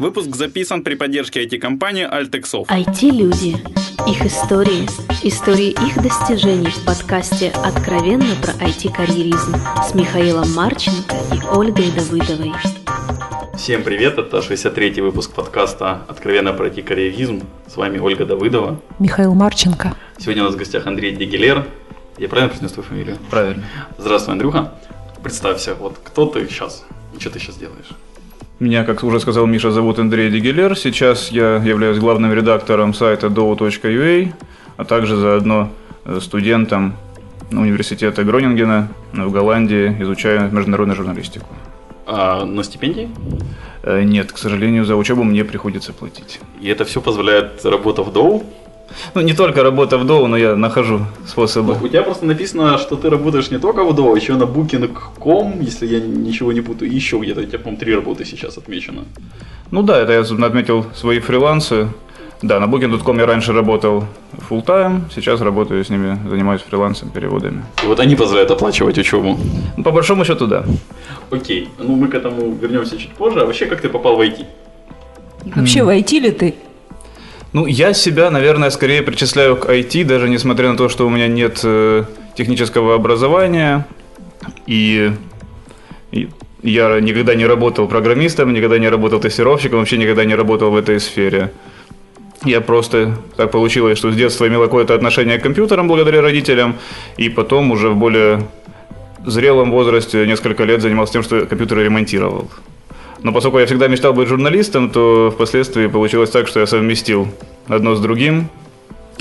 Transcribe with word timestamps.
Выпуск 0.00 0.36
записан 0.36 0.84
при 0.84 0.94
поддержке 0.94 1.44
IT-компании 1.44 2.06
Altexov. 2.08 2.66
IT-люди. 2.68 3.56
Их 4.08 4.24
истории. 4.24 4.86
Истории 5.24 5.70
их 5.70 6.00
достижений 6.00 6.70
в 6.70 6.84
подкасте 6.84 7.50
«Откровенно 7.50 8.36
про 8.40 8.52
IT-карьеризм» 8.64 9.56
с 9.84 9.94
Михаилом 9.96 10.54
Марченко 10.54 11.16
и 11.34 11.44
Ольгой 11.52 11.90
Давыдовой. 11.90 12.52
Всем 13.56 13.82
привет, 13.82 14.18
это 14.18 14.38
63-й 14.38 15.00
выпуск 15.00 15.32
подкаста 15.32 16.04
«Откровенно 16.06 16.52
про 16.52 16.68
IT-карьеризм». 16.68 17.42
С 17.66 17.76
вами 17.76 17.98
Ольга 17.98 18.24
Давыдова. 18.24 18.80
Михаил 19.00 19.34
Марченко. 19.34 19.96
Сегодня 20.16 20.44
у 20.44 20.46
нас 20.46 20.54
в 20.54 20.58
гостях 20.58 20.86
Андрей 20.86 21.16
Дегелер. 21.16 21.66
Я 22.18 22.28
правильно 22.28 22.50
произнес 22.50 22.70
твою 22.70 22.88
фамилию? 22.88 23.18
Правильно. 23.32 23.64
Здравствуй, 23.98 24.34
Андрюха. 24.34 24.74
Представься, 25.24 25.74
вот 25.74 25.98
кто 26.04 26.26
ты 26.26 26.46
сейчас 26.46 26.84
и 27.16 27.18
что 27.18 27.30
ты 27.30 27.40
сейчас 27.40 27.56
делаешь? 27.56 27.88
Меня, 28.60 28.82
как 28.82 29.04
уже 29.04 29.20
сказал 29.20 29.46
Миша, 29.46 29.70
зовут 29.70 30.00
Андрей 30.00 30.30
Дегелер. 30.30 30.76
Сейчас 30.76 31.30
я 31.30 31.58
являюсь 31.58 31.98
главным 31.98 32.32
редактором 32.32 32.92
сайта 32.92 33.28
do.ua, 33.28 34.32
а 34.76 34.84
также 34.84 35.14
заодно 35.14 35.70
э, 36.04 36.18
студентом 36.20 36.94
университета 37.52 38.24
Гронингена 38.24 38.88
в 39.12 39.30
Голландии, 39.30 39.96
изучаю 40.00 40.50
международную 40.50 40.96
журналистику. 40.96 41.46
А 42.04 42.44
на 42.44 42.64
стипендии? 42.64 43.08
Э, 43.84 44.02
нет, 44.02 44.32
к 44.32 44.38
сожалению, 44.38 44.84
за 44.84 44.96
учебу 44.96 45.22
мне 45.22 45.44
приходится 45.44 45.92
платить. 45.92 46.40
И 46.60 46.68
это 46.68 46.84
все 46.84 47.00
позволяет 47.00 47.64
работа 47.64 48.02
в 48.02 48.12
Доу? 48.12 48.42
Ну, 49.14 49.20
не 49.20 49.34
только 49.34 49.62
работа 49.62 49.98
в 49.98 50.04
Доу, 50.04 50.26
но 50.26 50.36
я 50.36 50.56
нахожу 50.56 51.00
способы. 51.26 51.76
У 51.82 51.88
тебя 51.88 52.02
просто 52.02 52.26
написано, 52.26 52.78
что 52.78 52.96
ты 52.96 53.10
работаешь 53.10 53.50
не 53.50 53.58
только 53.58 53.84
в 53.84 53.94
Доу, 53.94 54.16
еще 54.16 54.34
на 54.34 54.44
Booking.com, 54.44 55.60
если 55.60 55.86
я 55.86 56.00
ничего 56.00 56.52
не 56.52 56.60
путаю, 56.60 56.94
еще 56.94 57.18
где-то. 57.18 57.40
У 57.40 57.44
тебя, 57.44 57.58
по-моему, 57.58 57.80
три 57.80 57.94
работы 57.94 58.24
сейчас 58.24 58.58
отмечено. 58.58 59.04
Ну 59.70 59.82
да, 59.82 59.98
это 59.98 60.12
я 60.12 60.20
отметил 60.20 60.86
свои 60.94 61.20
фрилансы. 61.20 61.88
Да, 62.42 62.60
на 62.60 62.66
Booking.com 62.66 63.18
я 63.18 63.26
раньше 63.26 63.52
работал 63.52 64.04
full 64.48 64.64
time, 64.64 65.00
сейчас 65.12 65.40
работаю 65.40 65.84
с 65.84 65.90
ними, 65.90 66.18
занимаюсь 66.28 66.62
фрилансом, 66.62 67.10
переводами. 67.10 67.64
И 67.82 67.86
вот 67.86 67.98
они 67.98 68.14
позволяют 68.14 68.50
оплачивать 68.50 68.96
учебу? 68.96 69.36
Ну, 69.76 69.82
по 69.82 69.90
большому 69.90 70.24
счету, 70.24 70.46
да. 70.46 70.64
Окей, 71.30 71.68
ну 71.78 71.96
мы 71.96 72.06
к 72.06 72.14
этому 72.14 72.54
вернемся 72.54 72.96
чуть 72.96 73.10
позже. 73.10 73.40
А 73.40 73.44
вообще, 73.44 73.66
как 73.66 73.80
ты 73.80 73.88
попал 73.88 74.16
в 74.16 74.20
IT? 74.20 74.44
Вообще, 75.56 75.82
в 75.82 75.88
IT 75.88 76.20
ли 76.20 76.30
ты? 76.30 76.54
Ну, 77.52 77.66
я 77.66 77.94
себя, 77.94 78.30
наверное, 78.30 78.70
скорее 78.70 79.02
причисляю 79.02 79.56
к 79.56 79.70
IT, 79.70 80.04
даже 80.04 80.28
несмотря 80.28 80.70
на 80.70 80.76
то, 80.76 80.88
что 80.88 81.06
у 81.06 81.10
меня 81.10 81.28
нет 81.28 81.60
э, 81.64 82.04
технического 82.36 82.94
образования. 82.94 83.86
И, 84.66 85.12
и 86.12 86.28
я 86.62 87.00
никогда 87.00 87.34
не 87.34 87.46
работал 87.46 87.88
программистом, 87.88 88.52
никогда 88.52 88.78
не 88.78 88.88
работал 88.88 89.20
тестировщиком, 89.20 89.78
вообще 89.78 89.96
никогда 89.96 90.24
не 90.24 90.34
работал 90.34 90.70
в 90.70 90.76
этой 90.76 91.00
сфере. 91.00 91.52
Я 92.44 92.60
просто 92.60 93.16
так 93.36 93.50
получилось, 93.50 93.98
что 93.98 94.12
с 94.12 94.14
детства 94.14 94.46
имел 94.46 94.62
какое-то 94.62 94.94
отношение 94.94 95.38
к 95.38 95.42
компьютерам 95.42 95.88
благодаря 95.88 96.20
родителям, 96.20 96.76
и 97.16 97.28
потом 97.28 97.70
уже 97.70 97.88
в 97.88 97.96
более 97.96 98.46
зрелом 99.26 99.70
возрасте 99.70 100.26
несколько 100.26 100.64
лет 100.64 100.82
занимался 100.82 101.14
тем, 101.14 101.22
что 101.22 101.46
компьютеры 101.46 101.84
ремонтировал. 101.84 102.50
Но 103.22 103.32
поскольку 103.32 103.58
я 103.58 103.66
всегда 103.66 103.88
мечтал 103.88 104.12
быть 104.12 104.28
журналистом, 104.28 104.90
то 104.90 105.30
впоследствии 105.30 105.86
получилось 105.86 106.30
так, 106.30 106.46
что 106.48 106.60
я 106.60 106.66
совместил 106.66 107.28
одно 107.66 107.94
с 107.94 108.00
другим 108.00 108.48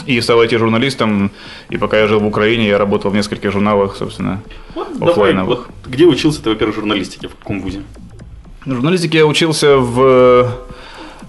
и 0.05 0.21
стал 0.21 0.43
IT-журналистом. 0.43 1.31
И 1.69 1.77
пока 1.77 1.97
я 1.99 2.07
жил 2.07 2.19
в 2.19 2.25
Украине, 2.25 2.67
я 2.67 2.77
работал 2.77 3.11
в 3.11 3.15
нескольких 3.15 3.51
журналах, 3.51 3.95
собственно, 3.95 4.41
вот, 4.75 4.89
офлайновых. 5.01 5.59
Давай, 5.59 5.71
вот, 5.83 5.91
где 5.91 6.05
учился 6.05 6.43
ты, 6.43 6.49
во-первых, 6.51 6.75
журналистике? 6.75 7.27
В 7.27 7.35
каком 7.35 7.61
вузе? 7.61 7.81
В 8.65 8.73
журналистике 8.73 9.19
я 9.19 9.25
учился 9.25 9.77
в 9.77 10.47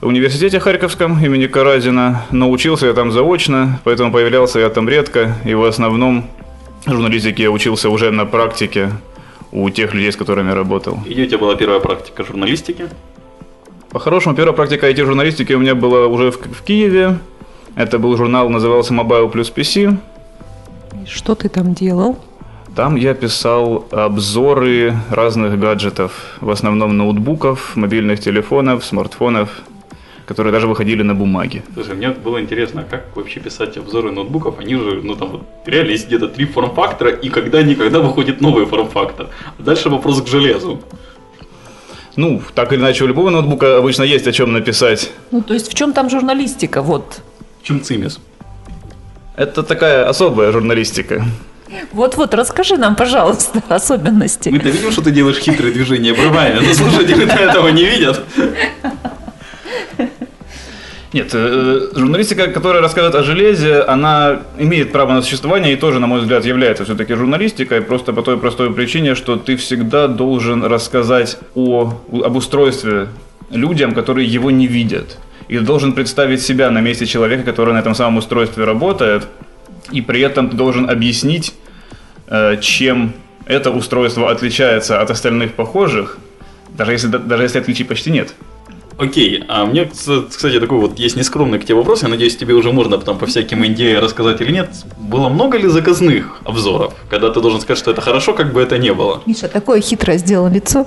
университете 0.03 0.61
Харьковском 0.61 1.25
имени 1.25 1.47
Каразина, 1.47 2.27
но 2.31 2.51
учился 2.51 2.87
я 2.87 2.93
там 2.93 3.11
заочно, 3.11 3.81
поэтому 3.85 4.13
появлялся 4.13 4.61
я 4.61 4.69
там 4.69 4.89
редко, 4.89 5.37
и 5.45 5.55
в 5.55 5.65
основном 5.65 6.29
журналистике 6.87 7.45
я 7.45 7.51
учился 7.51 7.91
уже 7.91 8.11
на 8.11 8.27
практике, 8.27 8.93
у 9.63 9.71
тех 9.71 9.95
людей, 9.95 10.11
с 10.13 10.17
которыми 10.17 10.49
я 10.49 10.55
работал. 10.55 10.99
И 11.07 11.23
у 11.23 11.27
тебя 11.27 11.39
была 11.39 11.57
первая 11.57 11.81
практика 11.81 12.25
журналистики? 12.25 12.89
По-хорошему, 13.91 14.37
первая 14.37 14.55
практика 14.55 14.89
IT-журналистики 14.89 15.53
у 15.55 15.59
меня 15.59 15.75
была 15.75 16.07
уже 16.07 16.31
в, 16.31 16.37
в 16.37 16.63
Киеве. 16.63 17.19
Это 17.75 17.99
был 17.99 18.17
журнал, 18.17 18.49
назывался 18.49 18.93
Mobile 18.95 19.33
Plus 19.33 19.53
PC. 19.55 19.97
Что 21.07 21.35
ты 21.35 21.49
там 21.49 21.75
делал? 21.75 22.19
Там 22.77 22.97
я 22.97 23.15
писал 23.15 23.87
обзоры 23.91 24.95
разных 25.11 25.59
гаджетов, 25.59 26.13
в 26.41 26.51
основном 26.51 26.97
ноутбуков, 26.97 27.77
мобильных 27.77 28.21
телефонов, 28.21 28.85
смартфонов 28.85 29.49
которые 30.29 30.53
даже 30.53 30.67
выходили 30.67 31.03
на 31.03 31.15
бумаге. 31.15 31.63
Слушай, 31.75 31.95
мне 31.95 32.11
было 32.11 32.39
интересно, 32.39 32.85
как 32.89 33.17
вообще 33.17 33.41
писать 33.41 33.79
обзоры 33.79 34.13
ноутбуков. 34.13 34.59
Они 34.59 34.75
же, 34.75 35.01
ну 35.03 35.17
там 35.17 35.29
вот, 35.31 35.43
реально 35.65 35.93
есть 35.93 36.07
где-то 36.07 36.29
три 36.29 36.45
форм-фактора, 36.45 37.11
и 37.11 37.31
когда-никогда 37.31 38.01
выходит 38.01 38.43
новый 38.43 38.67
форм-фактор. 38.67 39.29
Дальше 39.59 39.89
вопрос 39.89 40.21
к 40.21 40.27
железу. 40.27 40.83
Ну, 42.17 42.43
так 42.55 42.73
или 42.73 42.81
иначе, 42.81 43.05
у 43.05 43.07
любого 43.07 43.31
ноутбука 43.31 43.79
обычно 43.79 44.03
есть 44.03 44.27
о 44.27 44.33
чем 44.33 44.53
написать. 44.53 45.11
Ну, 45.31 45.41
то 45.41 45.55
есть 45.55 45.71
в 45.71 45.75
чем 45.75 45.93
там 45.95 46.11
журналистика, 46.11 46.83
вот? 46.83 47.23
В 47.63 47.67
чем 47.67 47.81
цимис? 47.81 48.21
Это 49.35 49.63
такая 49.63 50.09
особая 50.09 50.53
журналистика. 50.53 51.25
Вот-вот, 51.93 52.35
расскажи 52.35 52.77
нам, 52.77 52.97
пожалуйста, 52.97 53.63
особенности. 53.69 54.49
Мы-то 54.51 54.69
видим, 54.69 54.91
что 54.91 55.03
ты 55.03 55.11
делаешь 55.11 55.39
хитрые 55.39 55.73
движения 55.73 56.13
бровями, 56.13 56.61
но 56.67 56.75
слушатели 56.75 57.27
этого 57.27 57.69
не 57.69 57.85
видят. 57.85 58.21
Нет, 61.15 61.31
э, 61.33 61.89
журналистика, 61.95 62.49
которая 62.49 62.83
рассказывает 62.83 63.15
о 63.15 63.23
железе, 63.23 63.81
она 63.81 64.43
имеет 64.59 64.93
право 64.93 65.13
на 65.13 65.23
существование 65.23 65.73
и 65.73 65.77
тоже, 65.77 66.01
на 66.01 66.07
мой 66.07 66.21
взгляд, 66.21 66.45
является 66.45 66.85
все-таки 66.85 67.15
журналистикой, 67.15 67.81
просто 67.81 68.13
по 68.13 68.23
той 68.23 68.37
простой 68.37 68.73
причине, 68.75 69.15
что 69.15 69.37
ты 69.37 69.57
всегда 69.57 70.07
должен 70.07 70.63
рассказать 70.63 71.39
о, 71.55 71.95
об 72.13 72.37
устройстве 72.37 73.09
людям, 73.51 73.93
которые 73.93 74.29
его 74.29 74.51
не 74.51 74.67
видят. 74.67 75.17
И 75.49 75.59
должен 75.59 75.95
представить 75.95 76.43
себя 76.43 76.71
на 76.71 76.81
месте 76.83 77.07
человека, 77.07 77.43
который 77.43 77.73
на 77.73 77.79
этом 77.79 77.95
самом 77.95 78.19
устройстве 78.19 78.65
работает, 78.65 79.27
и 79.91 80.03
при 80.03 80.21
этом 80.21 80.51
ты 80.51 80.57
должен 80.57 80.91
объяснить, 80.91 81.55
э, 82.27 82.59
чем 82.61 83.15
это 83.47 83.71
устройство 83.71 84.31
отличается 84.31 85.01
от 85.01 85.11
остальных 85.11 85.55
похожих, 85.55 86.19
даже 86.77 86.93
если, 86.93 87.09
даже 87.09 87.45
если 87.45 87.61
отличий 87.61 87.87
почти 87.87 88.11
нет. 88.11 88.35
Окей, 88.99 89.45
а 89.47 89.65
мне, 89.65 89.85
кстати, 89.85 90.59
такой 90.59 90.79
вот 90.79 90.99
есть 90.99 91.17
нескромный 91.17 91.61
к 91.61 91.65
тебе 91.65 91.77
вопрос, 91.77 92.03
я 92.03 92.09
надеюсь, 92.09 92.37
тебе 92.37 92.55
уже 92.55 92.73
можно 92.73 92.99
потом 92.99 93.17
по 93.17 93.27
всяким 93.27 93.65
идеям 93.67 94.03
рассказать 94.03 94.41
или 94.41 94.51
нет. 94.51 94.71
Было 94.99 95.29
много 95.29 95.57
ли 95.57 95.69
заказных 95.69 96.41
обзоров, 96.45 96.95
когда 97.09 97.31
ты 97.31 97.41
должен 97.41 97.61
сказать, 97.61 97.79
что 97.79 97.93
это 97.93 98.01
хорошо, 98.01 98.35
как 98.35 98.53
бы 98.53 98.61
это 98.61 98.77
ни 98.77 98.91
было? 98.91 99.23
Миша, 99.25 99.47
такое 99.49 99.81
хитрое 99.81 100.19
сделал 100.19 100.49
лицо. 100.49 100.87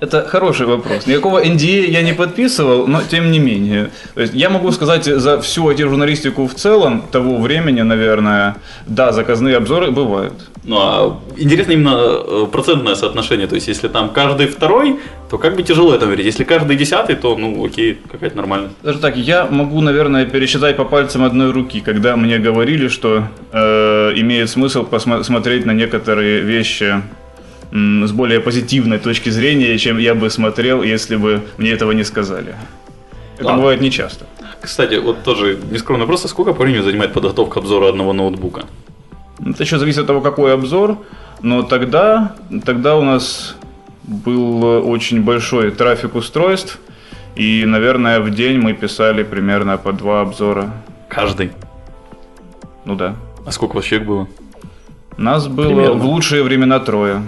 Это 0.00 0.26
хороший 0.26 0.66
вопрос. 0.66 1.06
Никакого 1.06 1.44
NDA 1.44 1.86
я 1.86 2.02
не 2.02 2.12
подписывал, 2.12 2.88
но 2.88 3.00
тем 3.08 3.30
не 3.30 3.38
менее. 3.38 3.90
То 4.14 4.22
есть 4.22 4.34
я 4.34 4.50
могу 4.50 4.72
сказать 4.72 5.04
за 5.04 5.40
всю 5.40 5.70
IT-журналистику 5.70 6.48
в 6.48 6.54
целом 6.54 7.04
того 7.12 7.38
времени, 7.38 7.82
наверное, 7.82 8.56
да, 8.88 9.12
заказные 9.12 9.56
обзоры 9.56 9.92
бывают. 9.92 10.34
Ну, 10.64 10.76
а 10.78 11.20
интересно 11.36 11.72
именно 11.72 11.96
э, 11.96 12.46
процентное 12.52 12.94
соотношение. 12.94 13.48
То 13.48 13.56
есть, 13.56 13.66
если 13.66 13.88
там 13.88 14.10
каждый 14.10 14.46
второй, 14.46 15.00
то 15.28 15.36
как 15.38 15.56
бы 15.56 15.62
тяжело 15.64 15.92
это 15.92 16.06
верить. 16.06 16.24
Если 16.24 16.44
каждый 16.44 16.76
десятый, 16.76 17.16
то, 17.16 17.36
ну, 17.36 17.64
окей, 17.64 17.98
какая-то 18.10 18.36
нормальная. 18.36 18.70
Даже 18.82 19.00
так, 19.00 19.16
я 19.16 19.46
могу, 19.46 19.80
наверное, 19.80 20.24
пересчитать 20.24 20.76
по 20.76 20.84
пальцам 20.84 21.24
одной 21.24 21.50
руки, 21.50 21.80
когда 21.80 22.16
мне 22.16 22.38
говорили, 22.38 22.88
что 22.88 23.24
э, 23.52 24.12
имеет 24.16 24.50
смысл 24.50 24.84
посмотреть 24.84 25.66
на 25.66 25.72
некоторые 25.72 26.40
вещи 26.40 27.02
с 27.72 28.12
более 28.12 28.38
позитивной 28.40 28.98
точки 28.98 29.30
зрения, 29.30 29.78
чем 29.78 29.98
я 29.98 30.14
бы 30.14 30.30
смотрел, 30.30 30.82
если 30.82 31.16
бы 31.16 31.40
мне 31.56 31.70
этого 31.70 31.92
не 31.92 32.04
сказали. 32.04 32.54
Это 33.36 33.46
Ладно. 33.46 33.62
бывает 33.62 33.80
нечасто. 33.80 34.26
Кстати, 34.60 34.96
вот 34.96 35.24
тоже 35.24 35.58
нескромно 35.70 36.04
вопрос, 36.04 36.24
а 36.24 36.28
сколько 36.28 36.52
по 36.52 36.62
времени 36.62 36.82
занимает 36.82 37.12
подготовка 37.12 37.58
обзора 37.60 37.88
одного 37.88 38.12
ноутбука? 38.12 38.64
Это 39.44 39.62
еще 39.62 39.78
зависит 39.78 40.00
от 40.00 40.06
того, 40.06 40.20
какой 40.20 40.54
обзор, 40.54 40.98
но 41.42 41.62
тогда, 41.62 42.34
тогда 42.64 42.96
у 42.96 43.02
нас 43.02 43.56
был 44.04 44.64
очень 44.88 45.22
большой 45.22 45.70
трафик 45.70 46.14
устройств, 46.14 46.78
и, 47.34 47.64
наверное, 47.64 48.20
в 48.20 48.30
день 48.30 48.58
мы 48.58 48.74
писали 48.74 49.22
примерно 49.22 49.78
по 49.78 49.92
два 49.92 50.20
обзора. 50.20 50.70
Каждый? 51.08 51.52
Ну 52.84 52.94
да. 52.94 53.16
А 53.46 53.50
сколько 53.50 53.72
у 53.72 53.76
вас 53.76 53.84
человек 53.84 54.08
было? 54.08 54.28
Нас 55.16 55.48
было 55.48 55.66
примерно. 55.66 55.94
в 55.94 56.04
лучшие 56.04 56.42
времена 56.42 56.78
трое. 56.78 57.22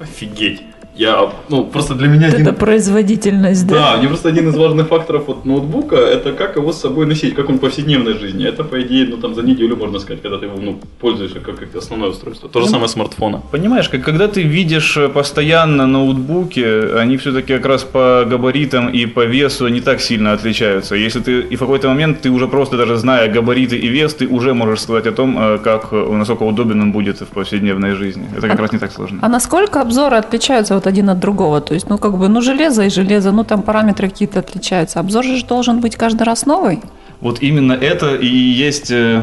Офигеть. 0.00 0.62
Я, 0.94 1.32
ну, 1.48 1.64
просто 1.64 1.94
для 1.94 2.08
меня 2.08 2.26
Вот 2.26 2.34
один... 2.34 2.46
Это 2.46 2.58
производительность, 2.58 3.66
Да, 3.66 3.92
да? 3.92 3.98
мне 3.98 4.08
просто 4.08 4.28
один 4.28 4.48
из 4.48 4.56
важных 4.56 4.88
факторов 4.88 5.24
вот 5.26 5.44
ноутбука 5.44 5.96
это 5.96 6.32
как 6.32 6.56
его 6.56 6.72
с 6.72 6.80
собой 6.80 7.06
носить, 7.06 7.34
как 7.34 7.48
он 7.48 7.56
в 7.56 7.60
повседневной 7.60 8.18
жизни. 8.18 8.46
Это, 8.46 8.64
по 8.64 8.80
идее, 8.82 9.06
ну 9.08 9.16
там 9.16 9.34
за 9.34 9.42
неделю 9.42 9.76
можно 9.76 9.98
сказать, 10.00 10.22
когда 10.22 10.38
ты 10.38 10.46
его 10.46 10.58
ну, 10.60 10.78
пользуешься 11.00 11.40
как, 11.40 11.58
как 11.58 11.74
основное 11.76 12.10
устройство. 12.10 12.48
То 12.48 12.60
же 12.60 12.68
самое 12.68 12.88
смартфона. 12.88 13.42
Понимаешь, 13.50 13.88
как, 13.88 14.02
когда 14.02 14.28
ты 14.28 14.42
видишь 14.42 14.96
э, 14.96 15.08
постоянно 15.08 15.86
ноутбуки, 15.86 16.96
они 16.98 17.16
все-таки 17.16 17.54
как 17.54 17.66
раз 17.66 17.84
по 17.84 18.24
габаритам 18.28 18.88
и 18.90 19.06
по 19.06 19.24
весу 19.24 19.68
не 19.68 19.80
так 19.80 20.00
сильно 20.00 20.32
отличаются. 20.32 20.94
Если 20.94 21.20
ты 21.20 21.40
и 21.40 21.56
в 21.56 21.58
какой-то 21.58 21.88
момент 21.88 22.20
ты 22.20 22.30
уже 22.30 22.48
просто 22.48 22.76
даже 22.76 22.96
зная 22.96 23.32
габариты 23.32 23.76
и 23.78 23.88
вес, 23.88 24.14
ты 24.14 24.26
уже 24.26 24.52
можешь 24.52 24.80
сказать 24.80 25.06
о 25.06 25.12
том, 25.12 25.38
э, 25.38 25.58
как, 25.58 25.88
э, 25.92 26.12
насколько 26.12 26.42
удобен 26.42 26.80
он 26.80 26.92
будет 26.92 27.20
в 27.20 27.26
повседневной 27.26 27.94
жизни. 27.94 28.24
Это 28.36 28.48
как 28.48 28.60
раз 28.60 28.72
не 28.72 28.78
так 28.78 28.92
сложно. 28.92 29.18
А 29.22 29.28
насколько 29.28 29.80
обзоры 29.80 30.16
отличаются 30.16 30.76
вот 30.82 30.86
один 30.86 31.10
от 31.10 31.18
другого? 31.18 31.60
То 31.60 31.74
есть, 31.74 31.88
ну, 31.88 31.98
как 31.98 32.18
бы, 32.18 32.28
ну, 32.28 32.42
железо 32.42 32.82
и 32.82 32.90
железо, 32.90 33.32
ну, 33.32 33.44
там 33.44 33.62
параметры 33.62 34.08
какие-то 34.08 34.40
отличаются. 34.40 35.00
Обзор 35.00 35.24
же 35.24 35.44
должен 35.44 35.80
быть 35.80 35.96
каждый 35.96 36.24
раз 36.24 36.46
новый. 36.46 36.80
Вот 37.20 37.40
именно 37.40 37.72
это 37.72 38.16
и 38.16 38.26
есть 38.26 38.90
э, 38.90 39.22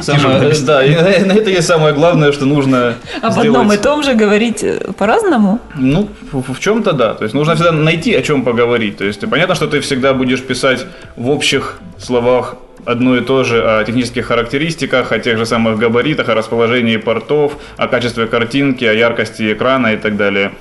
самое, 0.00 0.52
да, 0.64 0.84
и 0.84 1.24
на 1.24 1.32
это 1.32 1.50
есть 1.50 1.66
самое 1.66 1.92
главное, 1.92 2.30
что 2.30 2.46
нужно 2.46 2.94
Об 3.20 3.32
сделать. 3.32 3.48
одном 3.48 3.72
и 3.72 3.76
том 3.76 4.04
же 4.04 4.14
говорить 4.14 4.62
э, 4.62 4.92
по-разному? 4.96 5.58
Ну, 5.74 6.08
в, 6.32 6.60
чем-то 6.60 6.92
да. 6.92 7.14
То 7.14 7.24
есть 7.24 7.34
нужно 7.34 7.54
всегда 7.56 7.72
найти, 7.72 8.14
о 8.14 8.22
чем 8.22 8.44
поговорить. 8.44 8.98
То 8.98 9.04
есть 9.04 9.28
понятно, 9.28 9.56
что 9.56 9.66
ты 9.66 9.80
всегда 9.80 10.14
будешь 10.14 10.40
писать 10.40 10.86
в 11.16 11.30
общих 11.30 11.80
словах 11.98 12.54
одно 12.84 13.16
и 13.16 13.20
то 13.20 13.42
же 13.42 13.60
о 13.62 13.84
технических 13.84 14.26
характеристиках, 14.26 15.10
о 15.10 15.18
тех 15.18 15.36
же 15.36 15.44
самых 15.44 15.78
габаритах, 15.78 16.28
о 16.28 16.34
расположении 16.34 16.96
портов, 16.96 17.56
о 17.76 17.88
качестве 17.88 18.26
картинки, 18.26 18.84
о 18.84 18.92
яркости 18.92 19.52
экрана 19.52 19.94
и 19.94 19.96
так 19.96 20.16
далее. 20.16 20.52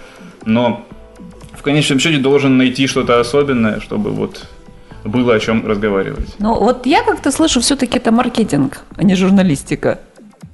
Но 0.45 0.85
в 1.53 1.61
конечном 1.61 1.99
счете 1.99 2.17
должен 2.17 2.57
найти 2.57 2.87
что-то 2.87 3.19
особенное, 3.19 3.79
чтобы 3.79 4.11
вот 4.11 4.47
было 5.03 5.35
о 5.35 5.39
чем 5.39 5.65
разговаривать. 5.67 6.35
Ну, 6.39 6.55
вот 6.59 6.85
я 6.85 7.03
как-то 7.03 7.31
слышу, 7.31 7.59
все-таки 7.59 7.97
это 7.97 8.11
маркетинг, 8.11 8.79
а 8.97 9.03
не 9.03 9.15
журналистика. 9.15 9.99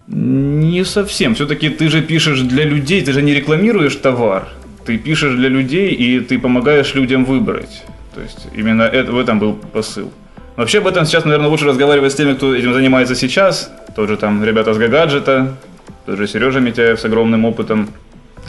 Не 0.07 0.85
совсем. 0.85 1.35
Все-таки 1.35 1.69
ты 1.69 1.89
же 1.89 2.01
пишешь 2.01 2.41
для 2.41 2.63
людей, 2.63 3.01
ты 3.01 3.11
же 3.11 3.21
не 3.21 3.33
рекламируешь 3.33 3.95
товар. 3.95 4.47
Ты 4.85 4.97
пишешь 4.97 5.35
для 5.35 5.49
людей, 5.49 5.93
и 5.93 6.19
ты 6.21 6.39
помогаешь 6.39 6.95
людям 6.95 7.25
выбрать. 7.25 7.83
То 8.15 8.21
есть 8.21 8.47
именно 8.55 8.83
это, 8.83 9.11
в 9.11 9.19
этом 9.19 9.37
был 9.37 9.53
посыл. 9.53 10.11
Вообще 10.55 10.79
об 10.79 10.87
этом 10.87 11.05
сейчас, 11.05 11.25
наверное, 11.25 11.49
лучше 11.49 11.65
разговаривать 11.65 12.13
с 12.13 12.15
теми, 12.15 12.33
кто 12.33 12.55
этим 12.55 12.73
занимается 12.73 13.15
сейчас. 13.15 13.69
Тот 13.95 14.09
же 14.09 14.17
там 14.17 14.43
ребята 14.43 14.73
с 14.73 14.77
Гагаджета, 14.77 15.57
тот 16.05 16.17
же 16.17 16.27
Сережа 16.27 16.59
Митяев 16.59 16.99
с 16.99 17.05
огромным 17.05 17.45
опытом 17.45 17.89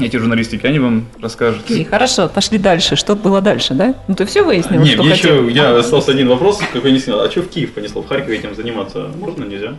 эти 0.07 0.17
журналистики, 0.17 0.67
они 0.67 0.79
вам 0.79 1.07
расскажут. 1.21 1.63
Окей, 1.65 1.85
хорошо, 1.85 2.29
пошли 2.29 2.59
дальше. 2.59 2.97
Что 2.97 3.17
было 3.17 3.41
дальше, 3.41 3.75
да? 3.75 3.95
Ну, 4.07 4.15
ты 4.15 4.25
все 4.25 4.43
выяснил, 4.43 4.81
Не, 4.81 4.93
что 4.93 5.03
хотел? 5.03 5.47
еще, 5.49 5.55
я 5.55 5.77
остался 5.77 6.13
один 6.13 6.29
вопрос, 6.29 6.61
какой 6.73 6.93
не 6.93 6.99
снял. 6.99 7.21
А 7.21 7.31
что 7.31 7.43
в 7.43 7.49
Киев 7.49 7.73
понесло? 7.73 8.03
В 8.03 8.09
Харькове 8.09 8.39
этим 8.39 8.55
заниматься 8.55 9.09
можно, 9.19 9.45
нельзя? 9.45 9.75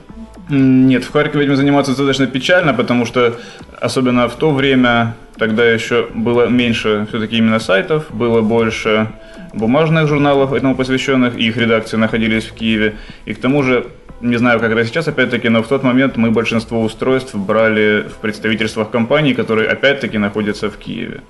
Нет, 0.49 1.03
в 1.03 1.11
Харькове 1.11 1.45
этим 1.45 1.55
заниматься 1.55 1.91
достаточно 1.91 2.25
печально, 2.27 2.73
потому 2.73 3.05
что 3.05 3.35
особенно 3.79 4.27
в 4.27 4.35
то 4.35 4.51
время 4.51 5.15
тогда 5.37 5.63
еще 5.63 6.07
было 6.13 6.47
меньше 6.47 7.05
все-таки 7.09 7.37
именно 7.37 7.59
сайтов, 7.59 8.07
было 8.11 8.41
больше 8.41 9.09
бумажных 9.53 10.07
журналов 10.07 10.53
этому 10.53 10.75
посвященных, 10.75 11.37
и 11.37 11.47
их 11.47 11.57
редакции 11.57 11.97
находились 11.97 12.45
в 12.45 12.53
Киеве. 12.53 12.95
И 13.25 13.33
к 13.33 13.39
тому 13.39 13.63
же, 13.63 13.87
не 14.21 14.37
знаю, 14.37 14.59
как 14.59 14.71
это 14.71 14.85
сейчас 14.85 15.07
опять-таки, 15.07 15.49
но 15.49 15.61
в 15.63 15.67
тот 15.67 15.83
момент 15.83 16.17
мы 16.17 16.31
большинство 16.31 16.81
устройств 16.81 17.35
брали 17.35 18.05
в 18.09 18.15
представительствах 18.21 18.89
компаний, 18.91 19.33
которые 19.33 19.69
опять-таки 19.69 20.17
находятся 20.17 20.69
в 20.69 20.77
Киеве. 20.77 21.21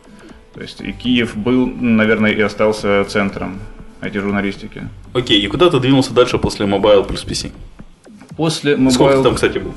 То 0.53 0.61
есть 0.61 0.81
и 0.81 0.91
Киев 0.91 1.35
был, 1.37 1.67
наверное, 1.67 2.31
и 2.31 2.41
остался 2.41 3.05
центром 3.07 3.59
этой 4.01 4.19
журналистики. 4.21 4.83
Окей, 5.13 5.39
и 5.41 5.47
куда 5.47 5.69
ты 5.69 5.79
двинулся 5.79 6.13
дальше 6.13 6.37
после 6.37 6.65
Mobile 6.65 7.05
плюс 7.05 7.23
PC? 7.25 7.51
После 8.35 8.75
Сколько 8.91 9.13
Mobile- 9.13 9.17
ты 9.17 9.23
там, 9.23 9.35
кстати, 9.35 9.57
был? 9.59 9.73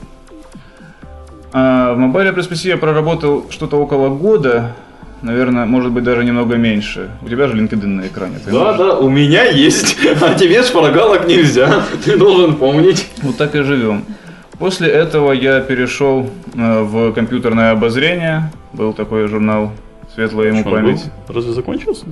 А, 1.52 1.94
в 1.94 1.98
Mobile 1.98 2.34
Press 2.34 2.48
PC 2.50 2.68
я 2.68 2.76
проработал 2.78 3.46
что-то 3.50 3.76
около 3.76 4.08
года, 4.08 4.74
наверное, 5.22 5.64
может 5.66 5.92
быть, 5.92 6.04
даже 6.04 6.24
немного 6.24 6.56
меньше. 6.56 7.10
У 7.22 7.28
тебя 7.28 7.46
же 7.48 7.54
LinkedIn 7.56 7.86
на 7.86 8.06
экране. 8.06 8.38
ты 8.44 8.50
Да, 8.50 8.58
можешь- 8.64 8.78
да, 8.78 8.98
у 8.98 9.08
меня 9.08 9.44
есть. 9.44 9.96
А 10.20 10.34
тебе 10.34 10.62
шпаргалок 10.62 11.26
нельзя. 11.26 11.84
Ты 12.04 12.16
должен 12.16 12.56
помнить. 12.56 13.08
Вот 13.22 13.36
так 13.36 13.54
и 13.54 13.62
живем. 13.62 14.04
После 14.58 14.88
этого 14.88 15.32
я 15.32 15.60
перешел 15.60 16.30
э, 16.54 16.82
в 16.82 17.12
компьютерное 17.12 17.72
обозрение. 17.72 18.52
Был 18.72 18.92
такой 18.92 19.26
журнал 19.26 19.72
«Светлая 20.14 20.48
ему 20.48 20.60
Что 20.60 20.70
память». 20.70 21.04
был? 21.26 21.34
Разве 21.36 21.52
закончился? 21.52 22.06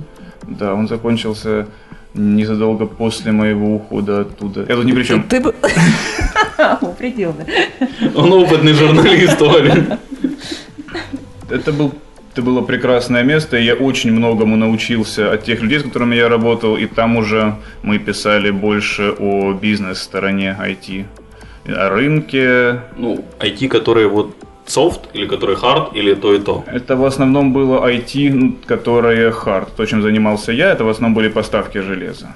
Да, 0.47 0.73
он 0.73 0.87
закончился 0.87 1.67
незадолго 2.13 2.85
после 2.87 3.31
моего 3.31 3.75
ухода 3.75 4.21
оттуда. 4.21 4.65
Я 4.67 4.75
тут 4.75 4.85
ни 4.85 4.91
при 4.91 5.03
чем. 5.03 5.23
Ты 5.23 5.39
бы... 5.39 5.53
Упредил, 6.81 7.33
да? 7.37 7.45
Он 8.15 8.33
опытный 8.33 8.73
журналист, 8.73 9.41
Оля. 9.41 9.97
Это, 11.49 11.71
был, 11.71 11.93
это 12.31 12.41
было 12.41 12.61
прекрасное 12.61 13.23
место, 13.23 13.57
и 13.57 13.63
я 13.63 13.75
очень 13.75 14.11
многому 14.13 14.55
научился 14.55 15.33
от 15.33 15.43
тех 15.43 15.61
людей, 15.61 15.79
с 15.79 15.83
которыми 15.83 16.15
я 16.15 16.29
работал, 16.29 16.77
и 16.77 16.85
там 16.85 17.17
уже 17.17 17.55
мы 17.83 17.99
писали 17.99 18.51
больше 18.51 19.13
о 19.19 19.53
бизнес-стороне 19.53 20.57
IT, 20.59 21.05
о 21.67 21.89
рынке. 21.89 22.81
Ну, 22.97 23.25
IT, 23.39 23.67
которые 23.67 24.07
вот 24.07 24.35
софт, 24.65 25.09
или 25.13 25.27
который 25.27 25.55
хард, 25.57 25.93
или 25.93 26.13
то 26.13 26.33
и 26.33 26.39
то. 26.39 26.63
Это 26.67 26.95
в 26.95 27.03
основном 27.03 27.51
было 27.51 27.85
IT, 27.85 28.33
ну, 28.33 28.55
которое 28.65 29.31
hard. 29.31 29.67
То, 29.75 29.85
чем 29.85 30.01
занимался 30.01 30.53
я, 30.53 30.71
это 30.71 30.85
в 30.85 30.89
основном 30.89 31.13
были 31.13 31.27
поставки 31.27 31.79
железа. 31.79 32.27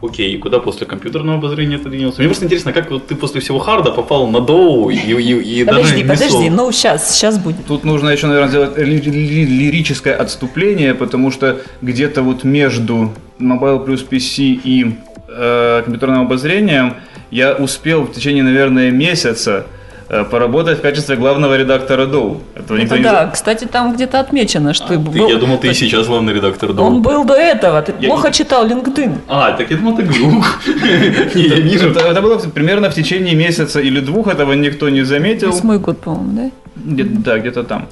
Окей, 0.00 0.32
и 0.34 0.38
куда 0.38 0.60
после 0.60 0.86
компьютерного 0.86 1.38
обозрения 1.38 1.76
ты 1.78 1.88
двинулся? 1.88 2.18
Мне 2.20 2.28
просто 2.28 2.44
интересно, 2.44 2.72
как 2.72 2.90
вот 2.90 3.08
ты 3.08 3.16
после 3.16 3.40
всего 3.40 3.58
харда 3.58 3.90
попал 3.90 4.28
на 4.28 4.40
доу 4.40 4.90
и, 4.90 4.96
и, 4.96 5.60
и 5.60 5.64
даже 5.64 5.78
Подожди, 5.80 5.96
не 6.02 6.08
подожди, 6.08 6.50
ну 6.50 6.70
сейчас, 6.72 7.14
сейчас 7.14 7.38
будет. 7.38 7.66
Тут 7.66 7.84
нужно 7.84 8.10
еще, 8.10 8.28
наверное, 8.28 8.48
сделать 8.48 8.78
ли- 8.78 9.00
ли- 9.00 9.44
лирическое 9.46 10.14
отступление, 10.14 10.94
потому 10.94 11.32
что 11.32 11.60
где-то 11.82 12.22
вот 12.22 12.44
между 12.44 13.12
Mobile 13.40 13.84
плюс 13.84 14.04
PC 14.08 14.60
и 14.62 14.94
э, 15.28 15.82
компьютерным 15.84 16.20
обозрением 16.22 16.94
я 17.32 17.54
успел 17.54 18.02
в 18.04 18.12
течение, 18.12 18.44
наверное, 18.44 18.90
месяца 18.92 19.66
поработать 20.08 20.78
в 20.78 20.82
качестве 20.82 21.16
главного 21.16 21.56
редактора 21.56 22.06
Dow. 22.06 22.40
Этого 22.54 22.78
никто 22.78 22.94
Это 22.94 22.96
не 22.98 23.02
да, 23.04 23.10
знает. 23.10 23.30
кстати, 23.34 23.64
там 23.66 23.92
где-то 23.94 24.20
отмечено, 24.20 24.72
что 24.72 24.84
А, 24.86 24.88
ты- 24.88 24.98
был... 24.98 25.28
я 25.28 25.36
думал, 25.36 25.58
ты 25.58 25.68
и 25.68 25.74
сейчас 25.74 26.06
главный 26.06 26.32
редактор 26.32 26.72
доу. 26.72 26.86
Он 26.86 27.02
был 27.02 27.24
до 27.24 27.34
этого, 27.34 27.82
ты 27.82 27.94
Я 28.00 28.08
плохо 28.08 28.28
не- 28.28 28.34
читал 28.34 28.66
LinkedIn. 28.66 29.18
А, 29.28 29.52
так 29.52 29.70
я 29.70 29.76
думал, 29.76 29.96
ты 29.96 30.02
глух. 30.04 30.60
Не, 31.34 31.42
я 31.42 31.56
вижу. 31.60 31.90
Это, 31.90 32.22
было 32.22 32.38
примерно 32.38 32.88
в 32.90 32.94
течение 32.94 33.34
месяца 33.34 33.80
или 33.80 34.00
двух, 34.00 34.28
этого 34.28 34.54
никто 34.54 34.88
не 34.88 35.02
заметил. 35.04 35.50
Восьмой 35.50 35.78
год, 35.78 35.98
по-моему, 36.00 36.50
да? 36.76 37.04
Да, 37.24 37.38
где-то 37.38 37.64
там. 37.64 37.86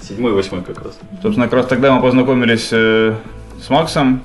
Седьмой, 0.00 0.32
восьмой 0.32 0.62
как 0.62 0.78
раз. 0.84 0.98
Собственно, 1.22 1.46
как 1.48 1.54
раз 1.54 1.66
тогда 1.66 1.92
мы 1.92 2.00
познакомились 2.00 2.68
э, 2.72 3.14
с 3.62 3.68
Максом. 3.68 4.22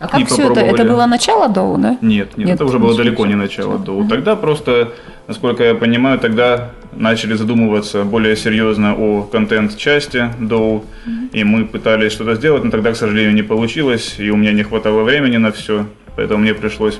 А 0.00 0.08
как 0.08 0.26
все 0.26 0.50
это? 0.50 0.60
Это 0.60 0.84
было 0.84 1.06
начало 1.06 1.48
Доу, 1.48 1.76
да? 1.78 1.90
Нет, 2.00 2.36
нет, 2.36 2.46
Нет, 2.48 2.54
это 2.56 2.64
уже 2.64 2.78
было 2.78 2.96
далеко 2.96 3.26
не 3.26 3.34
начало. 3.36 3.78
Доу. 3.78 4.08
Тогда 4.08 4.34
просто, 4.34 4.88
насколько 5.30 5.62
я 5.62 5.76
понимаю, 5.76 6.18
тогда 6.18 6.72
начали 6.92 7.34
задумываться 7.34 8.02
более 8.02 8.36
серьезно 8.36 8.96
о 8.96 9.22
контент-части 9.22 10.28
Доу, 10.40 10.84
и 11.32 11.44
мы 11.44 11.66
пытались 11.66 12.10
что-то 12.10 12.34
сделать, 12.34 12.64
но 12.64 12.70
тогда, 12.72 12.90
к 12.92 12.96
сожалению, 12.96 13.32
не 13.34 13.42
получилось, 13.42 14.16
и 14.18 14.28
у 14.30 14.36
меня 14.36 14.52
не 14.52 14.64
хватало 14.64 15.04
времени 15.04 15.36
на 15.36 15.52
все, 15.52 15.86
поэтому 16.16 16.40
мне 16.42 16.52
пришлось 16.52 16.98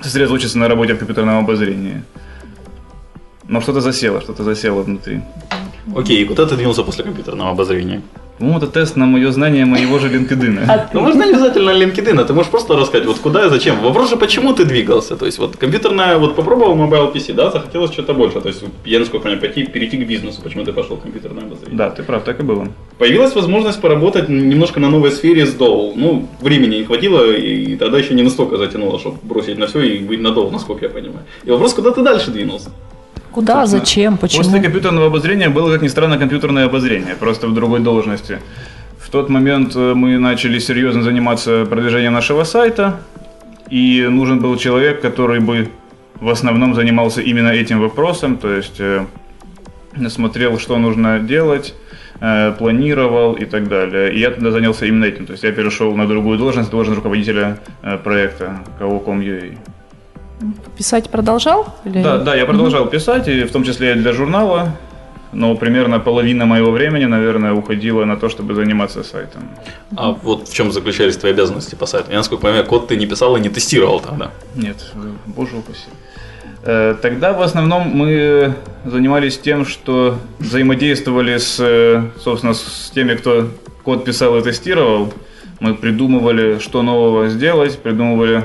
сосредоточиться 0.00 0.58
на 0.58 0.66
работе 0.66 0.94
в 0.94 0.98
компьютерном 0.98 1.38
обозрении. 1.38 2.02
Но 3.48 3.60
что-то 3.60 3.80
засело, 3.80 4.20
что-то 4.20 4.42
засело 4.42 4.82
внутри. 4.82 5.20
Окей, 5.96 6.22
и 6.22 6.24
куда 6.24 6.44
ты 6.44 6.56
двинулся 6.56 6.82
после 6.82 7.04
компьютерного 7.04 7.50
обозрения? 7.50 8.02
Ну, 8.40 8.56
это 8.56 8.66
тест 8.66 8.96
на 8.96 9.06
мое 9.06 9.30
знание 9.32 9.64
моего 9.64 9.98
же 9.98 10.08
LinkedIn. 10.08 10.88
Ну, 10.92 11.00
можно 11.00 11.24
не 11.24 11.30
обязательно 11.30 11.70
LinkedIn, 11.70 12.24
ты 12.24 12.32
можешь 12.32 12.50
просто 12.50 12.76
рассказать, 12.76 13.06
вот 13.06 13.18
куда 13.18 13.46
и 13.46 13.50
зачем. 13.50 13.80
Вопрос 13.82 14.10
же, 14.10 14.16
почему 14.16 14.54
ты 14.54 14.64
двигался? 14.64 15.16
То 15.16 15.26
есть, 15.26 15.38
вот 15.38 15.56
компьютерная, 15.56 16.18
вот 16.18 16.36
попробовал 16.36 16.76
Mobile 16.76 17.12
PC, 17.12 17.34
да, 17.34 17.50
захотелось 17.50 17.92
что-то 17.92 18.14
больше. 18.14 18.40
То 18.40 18.48
есть, 18.48 18.64
я, 18.84 18.98
насколько 18.98 19.24
понимаю, 19.24 19.40
пойти, 19.40 19.66
перейти 19.66 19.96
к 19.96 20.06
бизнесу, 20.08 20.40
почему 20.42 20.64
ты 20.64 20.72
пошел 20.72 20.96
в 20.96 21.00
компьютерное 21.00 21.44
обозрение. 21.44 21.76
Да, 21.76 21.90
ты 21.90 22.02
прав, 22.02 22.24
так 22.24 22.40
и 22.40 22.42
было. 22.42 22.68
Появилась 22.98 23.34
возможность 23.34 23.80
поработать 23.80 24.28
немножко 24.28 24.80
на 24.80 24.88
новой 24.88 25.10
сфере 25.10 25.44
с 25.44 25.54
Dow. 25.54 25.92
Ну, 25.96 26.28
времени 26.40 26.76
не 26.76 26.84
хватило, 26.84 27.32
и 27.32 27.76
тогда 27.76 27.98
еще 27.98 28.14
не 28.14 28.22
настолько 28.22 28.56
затянуло, 28.56 28.98
чтобы 28.98 29.18
бросить 29.22 29.58
на 29.58 29.66
все 29.66 29.80
и 29.80 29.98
быть 29.98 30.20
на 30.20 30.28
Dow, 30.28 30.50
насколько 30.50 30.84
я 30.84 30.90
понимаю. 30.90 31.24
И 31.44 31.50
вопрос, 31.50 31.74
куда 31.74 31.90
ты 31.90 32.02
дальше 32.02 32.30
двинулся? 32.30 32.70
Куда, 33.38 33.60
Собственно, 33.60 33.84
зачем, 33.84 34.16
почему? 34.16 34.42
После 34.42 34.60
компьютерного 34.60 35.06
обозрения 35.06 35.48
было, 35.48 35.72
как 35.72 35.82
ни 35.82 35.86
странно, 35.86 36.18
компьютерное 36.18 36.64
обозрение, 36.64 37.14
просто 37.14 37.46
в 37.46 37.54
другой 37.54 37.78
должности. 37.78 38.40
В 38.98 39.10
тот 39.10 39.28
момент 39.28 39.76
э, 39.76 39.94
мы 39.94 40.18
начали 40.18 40.58
серьезно 40.58 41.04
заниматься 41.04 41.64
продвижением 41.64 42.14
нашего 42.14 42.42
сайта, 42.42 42.98
и 43.70 44.04
нужен 44.10 44.40
был 44.40 44.56
человек, 44.56 45.00
который 45.00 45.38
бы 45.38 45.68
в 46.16 46.28
основном 46.30 46.74
занимался 46.74 47.20
именно 47.20 47.50
этим 47.50 47.78
вопросом, 47.80 48.38
то 48.38 48.52
есть 48.52 48.80
э, 48.80 49.06
смотрел, 50.08 50.58
что 50.58 50.76
нужно 50.76 51.20
делать, 51.20 51.76
э, 52.20 52.52
планировал 52.58 53.34
и 53.34 53.44
так 53.44 53.68
далее. 53.68 54.14
И 54.14 54.18
я 54.18 54.32
тогда 54.32 54.50
занялся 54.50 54.84
именно 54.84 55.04
этим. 55.04 55.26
То 55.26 55.32
есть 55.34 55.44
я 55.44 55.52
перешел 55.52 55.94
на 55.94 56.08
другую 56.08 56.38
должность, 56.38 56.70
должность 56.70 56.96
руководителя 56.96 57.60
проекта 58.02 58.64
KO.com.ua. 58.80 59.56
Писать 60.76 61.10
продолжал? 61.10 61.74
Или... 61.84 62.02
Да, 62.02 62.18
да, 62.18 62.34
я 62.34 62.46
продолжал 62.46 62.86
писать, 62.86 63.28
и 63.28 63.42
в 63.44 63.50
том 63.50 63.64
числе 63.64 63.92
и 63.92 63.94
для 63.94 64.12
журнала. 64.12 64.76
Но 65.32 65.54
примерно 65.56 66.00
половина 66.00 66.46
моего 66.46 66.70
времени, 66.70 67.04
наверное, 67.04 67.52
уходила 67.52 68.04
на 68.06 68.16
то, 68.16 68.28
чтобы 68.30 68.54
заниматься 68.54 69.02
сайтом. 69.02 69.42
А 69.96 70.12
вот 70.12 70.48
в 70.48 70.54
чем 70.54 70.72
заключались 70.72 71.16
твои 71.18 71.32
обязанности 71.32 71.74
по 71.74 71.86
сайту? 71.86 72.10
Я, 72.10 72.18
насколько 72.18 72.42
понимаю, 72.42 72.64
код 72.64 72.88
ты 72.88 72.96
не 72.96 73.06
писал 73.06 73.36
и 73.36 73.40
не 73.40 73.50
тестировал 73.50 74.00
тогда. 74.00 74.30
Нет, 74.54 74.76
боже 75.26 75.56
упаси. 75.56 75.88
Э, 76.62 76.94
Тогда 77.02 77.32
в 77.32 77.42
основном 77.42 77.88
мы 77.88 78.54
занимались 78.84 79.38
тем, 79.38 79.66
что 79.66 80.16
взаимодействовали 80.38 81.36
с, 81.36 81.56
э, 81.60 82.02
собственно, 82.22 82.54
с 82.54 82.90
теми, 82.94 83.14
кто 83.14 83.48
код 83.82 84.04
писал 84.04 84.36
и 84.38 84.42
тестировал. 84.42 85.12
Мы 85.60 85.74
придумывали, 85.74 86.58
что 86.58 86.82
нового 86.82 87.28
сделать, 87.28 87.78
придумывали, 87.78 88.44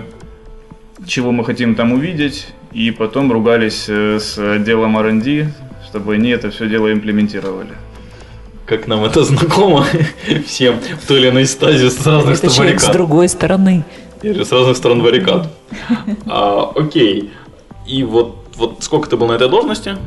чего 1.06 1.32
мы 1.32 1.46
хотим 1.46 1.76
там 1.76 1.94
увидеть, 1.94 2.48
и 2.72 2.92
потом 2.92 3.32
ругались 3.32 3.86
э, 3.88 4.20
с 4.20 4.38
отделом 4.38 4.98
R&D, 4.98 5.48
чтобы 5.88 6.16
они 6.16 6.30
это 6.30 6.50
все 6.50 6.68
дело 6.68 6.92
имплементировали. 6.92 7.70
Как 8.66 8.88
нам 8.88 9.04
это 9.04 9.24
знакомо 9.24 9.86
всем 10.46 10.80
в 10.80 11.08
той 11.08 11.20
или 11.20 11.30
иной 11.30 11.46
стадии 11.46 11.90
с 11.90 12.06
разных 12.06 12.38
Это 12.38 12.54
человек 12.54 12.80
с 12.80 12.84
баррикад. 12.84 12.94
другой 12.94 13.28
стороны. 13.30 13.84
Или 14.22 14.44
с 14.44 14.52
разных 14.52 14.78
сторон 14.78 15.02
баррикад. 15.04 15.50
А, 16.26 16.72
окей. 16.76 17.32
И 17.86 18.04
вот, 18.04 18.38
вот 18.56 18.78
сколько 18.80 19.10
ты 19.10 19.18
был 19.18 19.28
на 19.28 19.34
этой 19.34 19.50
должности? 19.50 19.98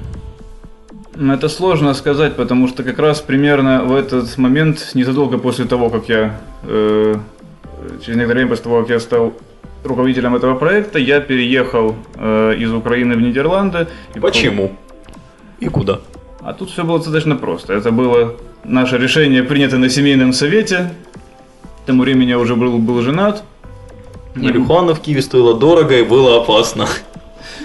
Ну, 1.14 1.32
Это 1.34 1.48
сложно 1.48 1.94
сказать, 1.94 2.36
потому 2.36 2.68
что 2.68 2.82
как 2.82 2.98
раз 2.98 3.20
примерно 3.20 3.84
в 3.84 3.94
этот 3.94 4.36
момент, 4.38 4.90
незадолго 4.94 5.38
после 5.38 5.66
того, 5.66 5.90
как 5.90 6.08
я, 6.08 6.40
э, 6.64 7.16
через 8.02 8.16
некоторое 8.16 8.34
время 8.34 8.48
после 8.48 8.64
того, 8.64 8.80
как 8.80 8.90
я 8.90 9.00
стал 9.00 9.34
руководителем 9.84 10.34
этого 10.34 10.54
проекта, 10.54 10.98
я 10.98 11.20
переехал 11.20 11.96
э, 12.14 12.54
из 12.58 12.72
Украины 12.72 13.14
в 13.14 13.20
Нидерланды. 13.20 13.88
И 14.14 14.20
Почему? 14.20 14.72
И 15.60 15.68
куда? 15.68 16.00
А 16.40 16.52
тут 16.52 16.70
все 16.70 16.84
было 16.84 16.98
достаточно 16.98 17.36
просто. 17.36 17.72
Это 17.72 17.90
было 17.90 18.34
наше 18.64 18.98
решение, 18.98 19.42
принято 19.42 19.78
на 19.78 19.88
семейном 19.88 20.32
совете. 20.32 20.92
К 21.82 21.86
тому 21.86 22.02
времени 22.02 22.30
я 22.30 22.38
уже 22.38 22.56
был, 22.56 22.78
был 22.78 23.00
женат. 23.02 23.42
Марихуана 24.34 24.94
в 24.94 25.00
Киеве 25.00 25.22
стоила 25.22 25.58
дорого 25.58 25.94
и 25.98 26.02
было 26.02 26.42
опасно. 26.42 26.86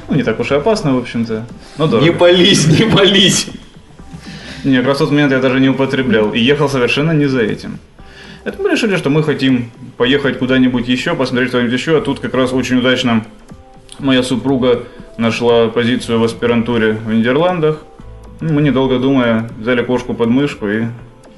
Ну, 0.08 0.16
не 0.16 0.24
так 0.24 0.40
уж 0.40 0.52
и 0.52 0.56
опасно, 0.56 0.96
в 0.96 1.00
общем-то. 1.00 1.46
Но 1.78 1.88
дорого. 1.88 2.06
Не 2.06 2.14
пались, 2.14 2.68
не 2.68 2.86
пались. 2.86 3.48
Не, 4.64 4.78
как 4.78 4.88
раз 4.88 4.98
в 4.98 5.00
тот 5.00 5.12
момент 5.12 5.32
я 5.32 5.40
даже 5.40 5.60
не 5.60 5.70
употреблял. 5.70 6.34
И 6.34 6.40
ехал 6.40 6.70
совершенно 6.70 7.12
не 7.12 7.26
за 7.26 7.42
этим. 7.42 7.80
Это 8.44 8.62
мы 8.62 8.72
решили, 8.72 8.96
что 8.96 9.10
мы 9.10 9.24
хотим 9.24 9.72
поехать 9.98 10.40
куда-нибудь 10.40 10.88
еще, 10.88 11.16
посмотреть 11.16 11.50
что-нибудь 11.50 11.74
еще. 11.74 11.98
А 11.98 12.02
тут 12.02 12.20
как 12.20 12.34
раз 12.34 12.54
очень 12.54 12.78
удачно 12.80 13.24
моя 14.02 14.24
супруга 14.24 14.84
нашла 15.18 15.68
позицию 15.68 16.20
в 16.20 16.24
аспирантуре 16.24 16.94
в 16.94 17.12
Нидерландах. 17.12 17.84
Мы, 18.40 18.62
недолго 18.62 18.98
думая, 18.98 19.50
взяли 19.60 19.84
кошку 19.84 20.14
под 20.14 20.30
мышку 20.30 20.68
и 20.68 20.86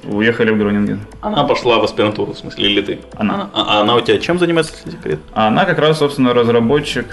уехали 0.04 0.50
в 0.50 0.58
Гронинген. 0.58 1.00
Она 1.20 1.44
пошла 1.44 1.78
в 1.78 1.84
аспирантуру, 1.84 2.32
в 2.32 2.38
смысле, 2.38 2.66
или 2.66 2.80
ты? 2.80 2.98
Она. 3.16 3.50
А, 3.52 3.78
а 3.78 3.80
она 3.82 3.94
у 3.94 4.00
тебя 4.00 4.18
чем 4.18 4.38
занимается, 4.38 4.74
если 4.74 4.96
секрет? 4.96 5.20
А 5.34 5.48
она 5.48 5.64
как 5.66 5.78
раз, 5.78 5.98
собственно, 5.98 6.32
разработчик. 6.32 7.06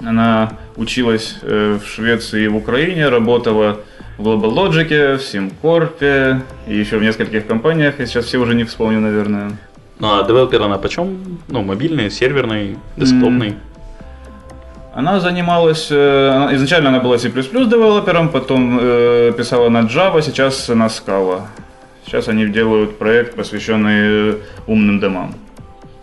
Она 0.00 0.54
училась 0.76 1.36
э, 1.42 1.78
в 1.82 1.86
Швеции 1.86 2.44
и 2.44 2.48
в 2.48 2.56
Украине, 2.56 3.08
работала 3.08 3.80
Global 4.18 4.52
Logic, 4.52 5.16
в 5.16 5.20
SimCorp 5.20 6.42
и 6.66 6.76
еще 6.76 6.98
в 6.98 7.02
нескольких 7.02 7.46
компаниях. 7.46 7.98
Я 7.98 8.06
сейчас 8.06 8.26
все 8.26 8.38
уже 8.38 8.54
не 8.54 8.64
вспомню, 8.64 9.00
наверное. 9.00 9.52
Ну, 9.98 10.18
а 10.18 10.24
девелопер 10.24 10.62
она 10.62 10.78
почем? 10.78 11.38
Ну, 11.48 11.62
мобильный, 11.62 12.10
серверный, 12.10 12.76
десктопный. 12.96 13.54
Она 14.94 15.20
занималась, 15.20 15.88
э, 15.90 16.48
изначально 16.52 16.90
она 16.90 17.00
была 17.00 17.18
C++ 17.18 17.30
девелопером, 17.30 18.28
потом 18.28 18.78
э, 18.80 19.32
писала 19.36 19.70
на 19.70 19.82
Java, 19.82 20.20
сейчас 20.20 20.68
на 20.68 20.86
Scala. 20.86 21.42
Сейчас 22.04 22.28
они 22.28 22.46
делают 22.46 22.98
проект, 22.98 23.34
посвященный 23.34 24.32
э, 24.32 24.38
умным 24.66 25.00
домам. 25.00 25.34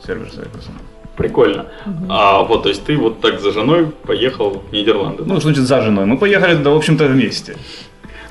Сервер 0.04 0.30
сервисом. 0.32 0.74
Прикольно. 1.16 1.66
А 2.08 2.42
вот, 2.44 2.64
то 2.64 2.70
есть 2.70 2.86
ты 2.86 2.98
вот 2.98 3.20
так 3.20 3.42
за 3.42 3.52
женой 3.52 3.92
поехал 4.08 4.64
в 4.70 4.72
Нидерланды. 4.72 5.24
Ну, 5.26 5.34
что 5.36 5.50
значит 5.50 5.66
за 5.66 5.82
женой? 5.82 6.06
Мы 6.06 6.18
поехали 6.18 6.56
туда, 6.56 6.70
в 6.70 6.78
общем-то, 6.78 7.06
вместе. 7.06 7.58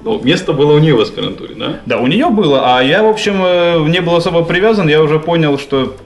Ну, 0.02 0.20
место 0.22 0.52
было 0.52 0.72
у 0.74 0.78
нее 0.78 0.94
в 0.94 1.00
аспирантуре, 1.00 1.54
да? 1.54 1.80
Да, 1.86 1.98
у 1.98 2.06
нее 2.06 2.30
было, 2.30 2.76
а 2.76 2.82
я, 2.82 3.02
в 3.02 3.06
общем, 3.08 3.42
э, 3.44 3.78
не 3.88 4.00
был 4.00 4.14
особо 4.16 4.44
привязан. 4.44 4.88
Я 4.88 5.02
уже 5.02 5.18
понял, 5.18 5.58
что 5.58 5.96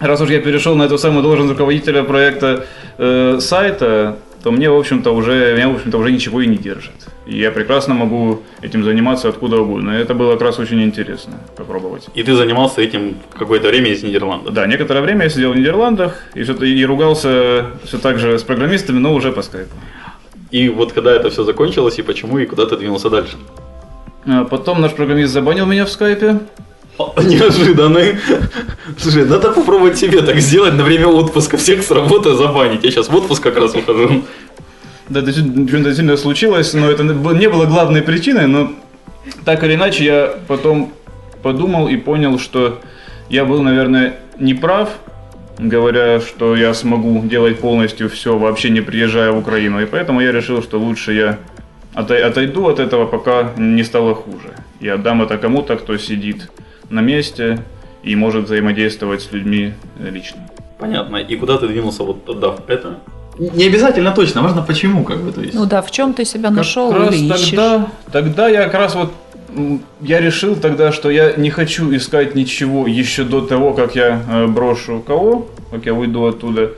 раз 0.00 0.20
уж 0.20 0.30
я 0.30 0.40
перешел 0.40 0.74
на 0.74 0.82
эту 0.84 0.98
самую 0.98 1.22
должность 1.22 1.50
руководителя 1.50 2.02
проекта 2.02 2.66
э, 2.98 3.38
сайта, 3.40 4.18
то 4.42 4.50
мне, 4.50 4.68
в 4.68 4.76
общем-то, 4.76 5.12
уже, 5.14 5.54
меня, 5.54 5.68
в 5.68 5.76
общем-то, 5.76 5.96
уже 5.98 6.10
ничего 6.10 6.40
и 6.40 6.46
не 6.46 6.56
держит. 6.56 6.92
И 7.26 7.38
я 7.38 7.52
прекрасно 7.52 7.94
могу 7.94 8.40
этим 8.60 8.82
заниматься 8.82 9.28
откуда 9.28 9.60
угодно. 9.60 9.92
Это 9.92 10.12
было 10.14 10.32
как 10.32 10.42
раз 10.42 10.58
очень 10.58 10.82
интересно 10.82 11.34
попробовать. 11.56 12.08
И 12.14 12.22
ты 12.24 12.34
занимался 12.34 12.82
этим 12.82 13.14
какое-то 13.38 13.68
время 13.68 13.90
из 13.92 14.02
Нидерландов. 14.02 14.52
Да, 14.52 14.66
некоторое 14.66 15.00
время 15.00 15.22
я 15.24 15.30
сидел 15.30 15.52
в 15.52 15.56
Нидерландах 15.56 16.16
и, 16.34 16.42
всё- 16.42 16.54
и 16.64 16.84
ругался 16.84 17.66
все 17.84 17.98
так 17.98 18.18
же 18.18 18.36
с 18.38 18.42
программистами, 18.42 18.98
но 18.98 19.14
уже 19.14 19.30
по 19.30 19.42
скайпу. 19.42 19.74
И 20.52 20.68
вот 20.68 20.92
когда 20.92 21.12
это 21.12 21.30
все 21.30 21.44
закончилось, 21.44 21.98
и 21.98 22.02
почему, 22.02 22.38
и 22.38 22.46
куда 22.46 22.66
ты 22.66 22.76
двинулся 22.76 23.10
дальше? 23.10 23.36
А 24.26 24.44
Потом 24.44 24.80
наш 24.80 24.92
программист 24.92 25.32
забанил 25.32 25.66
меня 25.66 25.86
в 25.86 25.90
скайпе. 25.90 26.40
Неожиданный. 27.16 28.18
Слушай, 28.98 29.24
надо 29.24 29.50
попробовать 29.50 29.98
себе 29.98 30.20
так 30.20 30.36
сделать 30.36 30.74
на 30.74 30.84
время 30.84 31.08
отпуска. 31.08 31.56
Всех 31.56 31.82
с 31.82 31.90
работы 31.90 32.34
забанить. 32.34 32.84
Я 32.84 32.90
сейчас 32.90 33.08
в 33.08 33.16
отпуск 33.16 33.42
как 33.42 33.56
раз 33.56 33.74
ухожу. 33.74 34.24
Да, 35.08 35.20
это 35.20 35.32
сильно 35.32 36.16
случилось, 36.16 36.74
но 36.74 36.90
это 36.90 37.02
не 37.02 37.48
было 37.48 37.64
главной 37.64 38.02
причиной, 38.02 38.46
но 38.46 38.72
так 39.44 39.64
или 39.64 39.74
иначе 39.74 40.04
я 40.04 40.34
потом 40.46 40.92
подумал 41.42 41.88
и 41.88 41.96
понял, 41.96 42.38
что 42.38 42.78
я 43.28 43.44
был, 43.44 43.62
наверное, 43.62 44.20
неправ, 44.38 44.90
говоря, 45.58 46.20
что 46.20 46.56
я 46.56 46.74
смогу 46.74 47.20
делать 47.26 47.58
полностью 47.60 48.08
все, 48.08 48.36
вообще 48.38 48.70
не 48.70 48.80
приезжая 48.80 49.32
в 49.32 49.38
Украину. 49.38 49.80
И 49.82 49.86
поэтому 49.86 50.20
я 50.20 50.32
решил, 50.32 50.62
что 50.62 50.78
лучше 50.78 51.12
я 51.12 51.38
отой- 51.94 52.22
отойду 52.22 52.68
от 52.68 52.78
этого, 52.78 53.06
пока 53.06 53.52
не 53.56 53.84
стало 53.84 54.14
хуже. 54.14 54.54
И 54.80 54.88
отдам 54.88 55.22
это 55.22 55.38
кому-то, 55.38 55.76
кто 55.76 55.96
сидит 55.98 56.50
на 56.90 57.00
месте 57.00 57.58
и 58.02 58.16
может 58.16 58.44
взаимодействовать 58.44 59.22
с 59.22 59.32
людьми 59.32 59.72
э, 60.00 60.10
лично. 60.10 60.40
Понятно. 60.78 61.16
И 61.18 61.36
куда 61.36 61.58
ты 61.58 61.68
двинулся, 61.68 62.02
вот 62.02 62.28
отдав 62.28 62.60
это? 62.68 62.98
Не 63.38 63.64
обязательно 63.66 64.10
точно, 64.12 64.42
важно 64.42 64.62
почему, 64.62 65.04
как 65.04 65.18
бы, 65.22 65.32
то 65.32 65.40
есть. 65.40 65.54
Ну 65.54 65.64
да, 65.66 65.80
в 65.80 65.90
чем 65.90 66.12
ты 66.12 66.24
себя 66.24 66.48
Как 66.48 66.56
нашел 66.58 66.92
раз 66.92 67.14
или 67.14 67.32
ищешь? 67.34 67.50
тогда, 67.50 67.86
тогда 68.10 68.48
я 68.48 68.64
как 68.64 68.74
раз 68.74 68.94
вот 68.94 69.12
я 70.00 70.20
решил 70.20 70.56
тогда, 70.56 70.92
что 70.92 71.10
я 71.10 71.32
не 71.34 71.50
хочу 71.50 71.94
искать 71.94 72.34
ничего 72.34 72.86
еще 72.86 73.24
до 73.24 73.40
того, 73.40 73.72
как 73.72 73.94
я 73.94 74.22
э, 74.28 74.46
брошу 74.46 75.00
КО, 75.00 75.46
как 75.70 75.86
я 75.86 75.94
уйду 75.94 76.24
оттуда. 76.24 76.72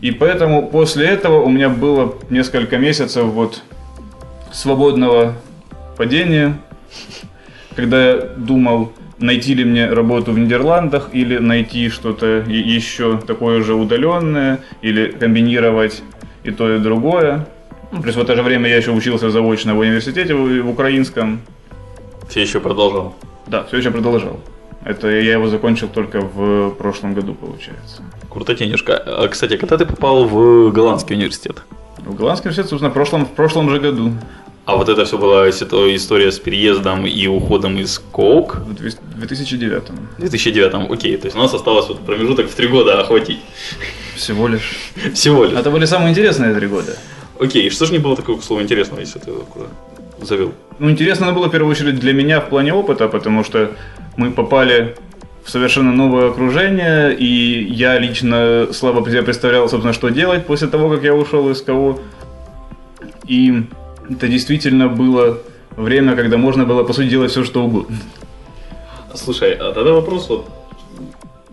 И 0.00 0.10
поэтому 0.10 0.68
после 0.68 1.06
этого 1.06 1.42
у 1.42 1.48
меня 1.48 1.68
было 1.68 2.14
несколько 2.30 2.78
месяцев 2.78 3.24
вот 3.24 3.62
свободного 4.52 5.34
падения, 5.96 6.58
когда 7.74 8.12
я 8.12 8.20
думал, 8.36 8.92
найти 9.18 9.54
ли 9.54 9.64
мне 9.64 9.86
работу 9.86 10.32
в 10.32 10.38
Нидерландах 10.38 11.10
или 11.12 11.38
найти 11.38 11.88
что-то 11.88 12.44
еще 12.46 13.18
такое 13.26 13.62
же 13.62 13.74
удаленное, 13.74 14.60
или 14.82 15.08
комбинировать 15.08 16.02
и 16.44 16.50
то, 16.50 16.74
и 16.74 16.78
другое. 16.78 17.46
Ну, 17.92 18.02
Плюс 18.02 18.16
в 18.16 18.20
это 18.20 18.36
же 18.36 18.42
время 18.42 18.68
я 18.68 18.76
еще 18.76 18.90
учился 18.90 19.30
заочно 19.30 19.74
в 19.74 19.78
университете 19.78 20.34
в 20.34 20.68
украинском. 20.68 21.40
Все 22.28 22.42
еще 22.42 22.60
продолжал. 22.60 23.14
Да, 23.46 23.64
все 23.64 23.78
еще 23.78 23.90
продолжал. 23.90 24.40
Это 24.84 25.08
я 25.08 25.32
его 25.32 25.48
закончил 25.48 25.88
только 25.88 26.20
в 26.20 26.70
прошлом 26.70 27.14
году, 27.14 27.34
получается. 27.34 28.02
Крутотенежка. 28.30 28.96
А, 28.96 29.28
кстати, 29.28 29.56
когда 29.56 29.76
ты 29.78 29.86
попал 29.86 30.24
в 30.26 30.70
голландский 30.70 31.16
университет? 31.16 31.62
В 31.98 32.14
голландский 32.14 32.48
университет, 32.48 32.70
собственно, 32.70 32.90
в 32.90 32.94
прошлом, 32.94 33.24
в 33.26 33.30
прошлом 33.32 33.70
же 33.70 33.80
году, 33.80 34.12
А 34.64 34.76
вот 34.76 34.88
это 34.88 35.04
все 35.04 35.16
была 35.18 35.48
история 35.48 36.30
с 36.30 36.38
переездом 36.38 37.06
и 37.06 37.26
уходом 37.28 37.78
из 37.78 37.98
КОК 38.12 38.56
в 38.56 38.74
две- 38.74 38.90
2009 39.16 39.82
в 40.16 40.20
2009 40.20 40.90
Окей, 40.90 41.16
то 41.16 41.26
есть 41.26 41.36
у 41.36 41.40
нас 41.40 41.54
осталось 41.54 41.88
вот 41.88 42.00
промежуток 42.00 42.48
в 42.48 42.54
три 42.54 42.68
года 42.68 43.00
охватить. 43.00 43.38
всего 44.16 44.48
лишь. 44.48 44.76
Всего 45.14 45.44
лишь. 45.44 45.58
Это 45.58 45.70
были 45.70 45.84
самые 45.86 46.10
интересные 46.10 46.52
три 46.54 46.66
года. 46.68 46.96
Окей, 47.40 47.70
что 47.70 47.86
же 47.86 47.92
не 47.92 47.98
было 47.98 48.16
такого, 48.16 48.38
к 48.38 48.42
слову, 48.44 48.62
интересного, 48.62 49.00
если 49.00 49.18
ты 49.20 49.30
куда 49.32 49.66
завел? 50.20 50.52
Ну, 50.78 50.90
интересно 50.90 51.32
было 51.32 51.46
в 51.46 51.50
первую 51.50 51.70
очередь 51.70 51.98
для 51.98 52.12
меня 52.12 52.40
в 52.40 52.48
плане 52.48 52.72
опыта, 52.74 53.08
потому 53.08 53.44
что 53.44 53.72
мы 54.16 54.30
попали 54.30 54.94
в 55.44 55.50
совершенно 55.50 55.92
новое 55.92 56.30
окружение, 56.30 57.14
и 57.14 57.66
я 57.70 57.98
лично 57.98 58.68
слабо 58.72 59.08
себе 59.08 59.22
представлял, 59.22 59.68
собственно, 59.68 59.92
что 59.92 60.08
делать 60.08 60.46
после 60.46 60.68
того, 60.68 60.90
как 60.90 61.04
я 61.04 61.14
ушел 61.14 61.48
из 61.50 61.62
КО. 61.62 61.98
И 63.26 63.62
это 64.10 64.28
действительно 64.28 64.88
было 64.88 65.38
время, 65.76 66.16
когда 66.16 66.36
можно 66.36 66.64
было, 66.64 66.82
по 66.82 66.92
сути, 66.92 67.08
делать 67.08 67.30
все, 67.30 67.44
что 67.44 67.64
угодно. 67.64 67.96
Слушай, 69.14 69.52
а 69.52 69.72
тогда 69.72 69.92
вопрос 69.92 70.28
вот 70.28 70.48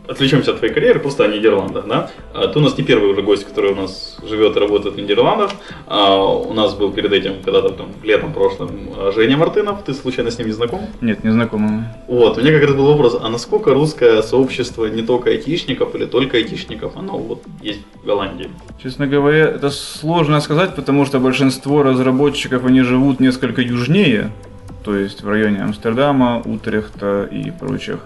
отвлечемся 0.07 0.51
от 0.51 0.57
твоей 0.57 0.73
карьеры, 0.73 0.99
просто 0.99 1.23
о 1.23 1.27
Нидерландах, 1.27 1.87
да? 1.87 2.11
А, 2.33 2.47
ты 2.47 2.59
у 2.59 2.61
нас 2.61 2.77
не 2.77 2.83
первый 2.83 3.11
уже 3.11 3.21
гость, 3.21 3.45
который 3.45 3.71
у 3.71 3.75
нас 3.75 4.17
живет 4.23 4.55
и 4.55 4.59
работает 4.59 4.95
в 4.95 4.97
Нидерландах. 4.97 5.51
А, 5.87 6.15
у 6.23 6.53
нас 6.53 6.73
был 6.73 6.91
перед 6.91 7.11
этим, 7.11 7.41
когда-то 7.43 7.69
там 7.69 7.87
летом 8.03 8.33
прошлым, 8.33 8.89
а, 8.97 9.11
Женя 9.11 9.37
Мартынов. 9.37 9.83
Ты 9.83 9.93
случайно 9.93 10.31
с 10.31 10.37
ним 10.37 10.47
не 10.47 10.53
знаком? 10.53 10.87
Нет, 11.01 11.23
не 11.23 11.31
знакомый. 11.31 11.85
Вот, 12.07 12.37
у 12.37 12.41
меня 12.41 12.51
как 12.53 12.69
раз 12.69 12.75
был 12.75 12.87
вопрос, 12.87 13.17
а 13.21 13.29
насколько 13.29 13.73
русское 13.73 14.21
сообщество 14.21 14.85
не 14.85 15.01
только 15.01 15.29
айтишников 15.29 15.95
или 15.95 16.05
только 16.05 16.37
айтишников, 16.37 16.97
оно 16.97 17.17
вот 17.17 17.43
есть 17.61 17.81
в 18.01 18.05
Голландии? 18.05 18.49
Честно 18.81 19.07
говоря, 19.07 19.45
это 19.45 19.69
сложно 19.69 20.41
сказать, 20.41 20.75
потому 20.75 21.05
что 21.05 21.19
большинство 21.19 21.83
разработчиков, 21.83 22.65
они 22.65 22.81
живут 22.81 23.19
несколько 23.19 23.61
южнее, 23.61 24.31
то 24.83 24.95
есть 24.95 25.23
в 25.23 25.29
районе 25.29 25.61
Амстердама, 25.63 26.41
Утрехта 26.43 27.27
и 27.31 27.51
прочих. 27.51 27.99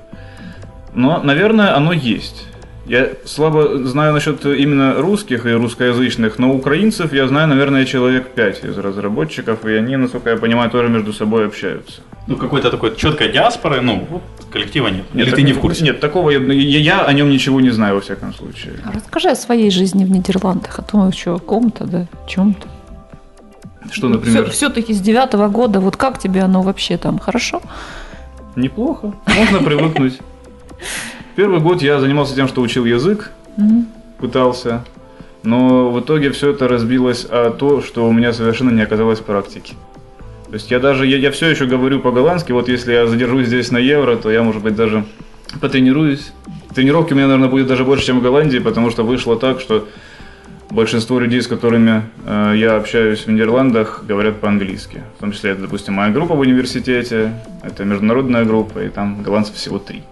Но, 0.97 1.21
наверное, 1.21 1.77
оно 1.77 1.93
есть. 1.93 2.47
Я 2.87 3.09
слабо 3.23 3.85
знаю 3.85 4.13
насчет 4.13 4.43
именно 4.45 4.95
русских 4.95 5.45
и 5.45 5.51
русскоязычных, 5.51 6.39
но 6.39 6.51
украинцев 6.51 7.13
я 7.13 7.27
знаю, 7.27 7.47
наверное, 7.47 7.85
человек 7.85 8.29
пять 8.29 8.63
из 8.63 8.75
разработчиков, 8.75 9.63
и 9.65 9.73
они, 9.73 9.95
насколько 9.95 10.31
я 10.31 10.37
понимаю, 10.37 10.71
тоже 10.71 10.89
между 10.89 11.13
собой 11.13 11.45
общаются. 11.45 12.01
Ну, 12.25 12.35
какой-то 12.35 12.71
такой 12.71 12.95
четкой 12.95 13.31
диаспоры, 13.31 13.81
ну, 13.81 14.07
вот, 14.09 14.23
коллектива 14.51 14.87
нет. 14.87 15.05
Или 15.13 15.25
нет, 15.25 15.35
ты 15.35 15.43
не 15.43 15.53
в 15.53 15.59
курсе? 15.59 15.83
Нет, 15.83 15.99
такого 15.99 16.31
я, 16.31 16.39
я, 16.39 16.79
я 16.79 17.05
о 17.05 17.13
нем 17.13 17.29
ничего 17.29 17.61
не 17.61 17.69
знаю, 17.69 17.95
во 17.95 18.01
всяком 18.01 18.33
случае. 18.33 18.73
Расскажи 18.91 19.29
о 19.29 19.35
своей 19.35 19.69
жизни 19.69 20.03
в 20.03 20.09
Нидерландах, 20.09 20.79
о 20.79 20.81
том, 20.81 21.11
что 21.11 21.35
о 21.35 21.39
ком-то, 21.39 21.85
да, 21.85 22.07
о 22.11 22.27
чем-то. 22.27 22.67
Что, 23.91 24.09
например? 24.09 24.49
Все, 24.49 24.69
таки 24.69 24.93
с 24.93 24.99
девятого 24.99 25.47
года, 25.47 25.79
вот 25.79 25.95
как 25.95 26.17
тебе 26.17 26.41
оно 26.41 26.63
вообще 26.63 26.97
там, 26.97 27.19
хорошо? 27.19 27.61
Неплохо, 28.55 29.13
можно 29.27 29.59
привыкнуть. 29.59 30.19
Первый 31.35 31.59
год 31.59 31.81
я 31.81 31.99
занимался 31.99 32.35
тем, 32.35 32.47
что 32.47 32.61
учил 32.61 32.85
язык, 32.85 33.31
mm 33.57 33.85
пытался, 34.17 34.83
но 35.43 35.91
в 35.91 35.99
итоге 35.99 36.31
все 36.31 36.49
это 36.49 36.67
разбилось 36.67 37.25
о 37.29 37.51
то, 37.51 37.81
что 37.81 38.07
у 38.07 38.11
меня 38.11 38.33
совершенно 38.33 38.71
не 38.71 38.81
оказалось 38.81 39.19
практики. 39.19 39.75
То 40.47 40.53
есть 40.53 40.71
я 40.71 40.79
даже, 40.79 41.05
я, 41.05 41.17
я 41.17 41.31
все 41.31 41.47
еще 41.47 41.65
говорю 41.65 41.99
по-голландски, 41.99 42.51
вот 42.51 42.69
если 42.69 42.93
я 42.93 43.05
задержусь 43.05 43.47
здесь 43.47 43.69
на 43.69 43.77
евро, 43.77 44.15
то 44.15 44.31
я, 44.31 44.43
может 44.43 44.63
быть, 44.63 44.75
даже 44.75 45.05
потренируюсь. 45.61 46.31
Тренировки 46.73 47.13
у 47.13 47.15
меня, 47.15 47.27
наверное, 47.27 47.49
будет 47.49 47.67
даже 47.67 47.83
больше, 47.83 48.05
чем 48.05 48.19
в 48.19 48.23
Голландии, 48.23 48.59
потому 48.59 48.91
что 48.91 49.03
вышло 49.03 49.37
так, 49.37 49.59
что 49.59 49.87
большинство 50.69 51.19
людей, 51.19 51.41
с 51.41 51.47
которыми 51.47 52.03
э, 52.25 52.53
я 52.55 52.75
общаюсь 52.75 53.25
в 53.25 53.27
Нидерландах, 53.27 54.03
говорят 54.07 54.39
по-английски. 54.39 55.01
В 55.17 55.19
том 55.21 55.31
числе, 55.31 55.51
это, 55.51 55.61
допустим, 55.61 55.95
моя 55.95 56.11
группа 56.11 56.35
в 56.35 56.39
университете, 56.39 57.33
это 57.63 57.83
международная 57.83 58.45
группа, 58.45 58.79
и 58.79 58.89
там 58.89 59.23
голландцев 59.23 59.55
всего 59.55 59.79
три. 59.79 60.03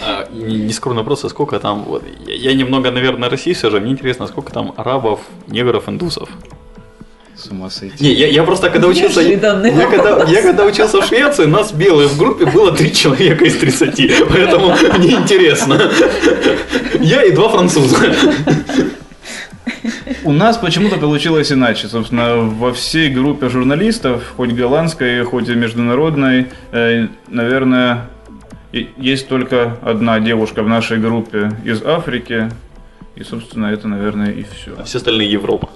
А, 0.00 0.28
Нескромный 0.30 1.02
вопрос, 1.02 1.24
а 1.24 1.28
сколько 1.28 1.58
там, 1.58 1.82
вот, 1.82 2.04
я, 2.26 2.34
я 2.34 2.54
немного, 2.54 2.90
наверное, 2.90 3.28
России 3.28 3.52
все 3.52 3.68
же, 3.68 3.80
мне 3.80 3.90
интересно, 3.90 4.28
сколько 4.28 4.52
там 4.52 4.72
арабов, 4.76 5.20
негров, 5.48 5.88
индусов? 5.88 6.28
С 7.34 7.50
ума 7.50 7.70
сойти. 7.70 8.02
Не, 8.02 8.12
я, 8.12 8.28
я 8.28 8.42
просто 8.42 8.70
когда 8.70 8.88
учился, 8.88 9.20
я, 9.20 9.30
я, 9.30 9.86
когда, 9.86 10.24
я 10.24 10.42
когда 10.42 10.64
учился 10.64 11.00
в 11.00 11.04
Швеции, 11.04 11.46
нас 11.46 11.72
белых 11.72 12.10
в 12.10 12.18
группе 12.18 12.46
было 12.46 12.72
три 12.72 12.92
человека 12.92 13.44
из 13.44 13.56
30, 13.56 14.28
поэтому 14.28 14.74
мне 14.98 15.12
интересно. 15.12 15.80
Я 17.00 17.22
и 17.22 17.32
два 17.32 17.48
француза. 17.48 17.96
У 20.24 20.32
нас 20.32 20.56
почему-то 20.56 20.96
получилось 20.96 21.52
иначе. 21.52 21.86
Собственно, 21.86 22.36
во 22.36 22.72
всей 22.72 23.08
группе 23.08 23.48
журналистов, 23.48 24.34
хоть 24.36 24.50
голландской, 24.50 25.22
хоть 25.24 25.48
и 25.48 25.54
международной, 25.54 26.48
э, 26.72 27.06
наверное, 28.72 28.92
есть 28.96 29.28
только 29.28 29.76
одна 29.82 30.20
девушка 30.20 30.62
в 30.62 30.68
нашей 30.68 30.98
группе 30.98 31.52
из 31.64 31.82
Африки. 31.82 32.50
И, 33.16 33.24
собственно, 33.24 33.66
это, 33.66 33.88
наверное, 33.88 34.30
и 34.30 34.44
все. 34.44 34.74
А 34.78 34.84
все 34.84 34.98
остальные 34.98 35.30
Европа? 35.30 35.68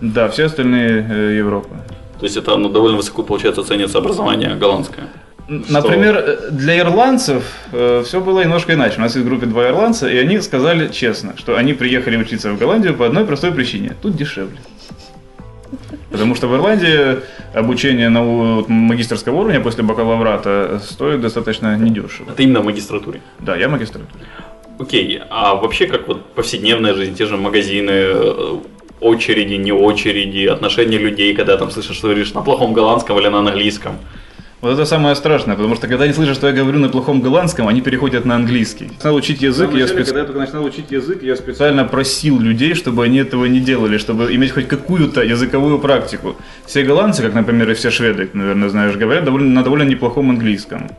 Да, 0.00 0.28
все 0.28 0.44
остальные 0.44 1.06
э, 1.08 1.36
Европа. 1.36 1.76
То 2.18 2.24
есть 2.24 2.36
это 2.36 2.56
ну, 2.56 2.68
довольно 2.68 2.96
высоко, 2.96 3.22
получается, 3.22 3.62
ценится 3.62 3.98
образование 3.98 4.54
голландское? 4.54 5.08
Например, 5.48 6.18
что... 6.18 6.50
для 6.50 6.78
ирландцев 6.78 7.44
э, 7.72 8.02
все 8.04 8.20
было 8.20 8.40
немножко 8.40 8.74
иначе. 8.74 8.96
У 8.98 9.00
нас 9.00 9.14
есть 9.14 9.24
в 9.24 9.28
группе 9.28 9.46
два 9.46 9.68
ирландца, 9.68 10.08
и 10.08 10.16
они 10.16 10.40
сказали 10.40 10.88
честно, 10.88 11.34
что 11.36 11.56
они 11.56 11.72
приехали 11.72 12.16
учиться 12.16 12.50
в 12.52 12.58
Голландию 12.58 12.94
по 12.94 13.06
одной 13.06 13.24
простой 13.24 13.52
причине. 13.52 13.94
Тут 14.02 14.16
дешевле. 14.16 14.58
Потому 16.16 16.34
что 16.34 16.48
в 16.48 16.54
Ирландии 16.54 17.18
обучение 17.54 18.08
на 18.08 18.22
магистрского 18.68 19.40
уровня 19.40 19.60
после 19.60 19.82
бакалаврата 19.82 20.80
стоит 20.82 21.20
достаточно 21.20 21.76
недешево. 21.76 22.30
Это 22.30 22.42
именно 22.42 22.60
в 22.60 22.64
магистратуре? 22.64 23.20
Да, 23.38 23.56
я 23.56 23.68
в 23.68 23.72
магистратуре. 23.72 24.24
Окей, 24.78 25.20
а 25.30 25.54
вообще 25.54 25.86
как 25.86 26.08
вот 26.08 26.34
повседневная 26.34 26.94
жизнь, 26.94 27.14
те 27.14 27.26
же 27.26 27.36
магазины, 27.36 27.90
э, 27.90 28.58
очереди, 29.00 29.54
не 29.54 29.72
очереди, 29.72 30.46
отношения 30.46 30.98
людей, 30.98 31.34
когда 31.34 31.56
там 31.56 31.70
слышишь, 31.70 31.96
что 31.96 32.08
говоришь 32.08 32.34
на 32.34 32.42
плохом 32.42 32.72
голландском 32.72 33.18
или 33.18 33.28
на 33.28 33.38
английском? 33.38 33.98
Вот 34.66 34.72
это 34.72 34.84
самое 34.84 35.14
страшное, 35.14 35.54
потому 35.54 35.76
что 35.76 35.86
когда 35.86 36.06
они 36.06 36.12
слышат, 36.12 36.34
что 36.34 36.48
я 36.48 36.52
говорю 36.52 36.80
на 36.80 36.88
плохом 36.88 37.20
голландском, 37.20 37.68
они 37.68 37.82
переходят 37.82 38.24
на 38.24 38.34
английский. 38.34 38.86
Начинал 38.86 39.14
учить 39.14 39.40
язык, 39.40 39.72
я 39.72 39.86
специ... 39.86 40.06
когда 40.06 40.20
я 40.20 40.26
только 40.26 40.40
начинал 40.40 40.64
учить 40.64 40.90
язык, 40.90 41.22
я 41.22 41.36
специально 41.36 41.84
просил 41.84 42.40
людей, 42.40 42.74
чтобы 42.74 43.04
они 43.04 43.18
этого 43.18 43.44
не 43.44 43.60
делали, 43.60 43.96
чтобы 43.96 44.34
иметь 44.34 44.50
хоть 44.50 44.66
какую-то 44.66 45.22
языковую 45.22 45.78
практику. 45.78 46.34
Все 46.66 46.82
голландцы, 46.82 47.22
как, 47.22 47.34
например, 47.34 47.70
и 47.70 47.74
все 47.74 47.90
шведы, 47.92 48.28
наверное, 48.32 48.68
знаешь, 48.68 48.96
говорят 48.96 49.24
довольно, 49.24 49.54
на 49.54 49.62
довольно 49.62 49.84
неплохом 49.84 50.30
английском. 50.30 50.90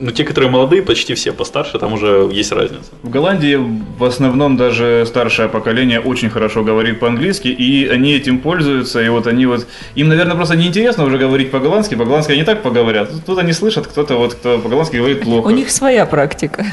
Ну, 0.00 0.12
те, 0.12 0.24
которые 0.24 0.50
молодые, 0.50 0.82
почти 0.82 1.14
все 1.14 1.32
постарше, 1.32 1.78
там 1.78 1.92
уже 1.92 2.28
есть 2.32 2.52
разница. 2.52 2.90
В 3.02 3.10
Голландии 3.10 3.58
в 3.98 4.04
основном 4.04 4.56
даже 4.56 5.04
старшее 5.06 5.48
поколение 5.48 6.00
очень 6.00 6.30
хорошо 6.30 6.62
говорит 6.62 7.00
по-английски, 7.00 7.48
и 7.48 7.86
они 7.88 8.12
этим 8.14 8.38
пользуются, 8.38 9.02
и 9.02 9.08
вот 9.08 9.26
они 9.26 9.46
вот... 9.46 9.66
Им, 9.96 10.08
наверное, 10.08 10.36
просто 10.36 10.56
неинтересно 10.56 11.04
уже 11.04 11.18
говорить 11.18 11.50
по-голландски, 11.50 11.96
по-голландски 11.96 12.32
они 12.32 12.44
так 12.44 12.62
поговорят. 12.62 13.10
Тут 13.26 13.38
они 13.38 13.52
слышат, 13.52 13.86
кто-то 13.88 14.16
вот, 14.16 14.34
кто 14.34 14.58
по-голландски 14.58 14.96
говорит 14.96 15.22
плохо. 15.22 15.46
У 15.46 15.50
них 15.50 15.70
своя 15.70 16.06
практика. 16.06 16.64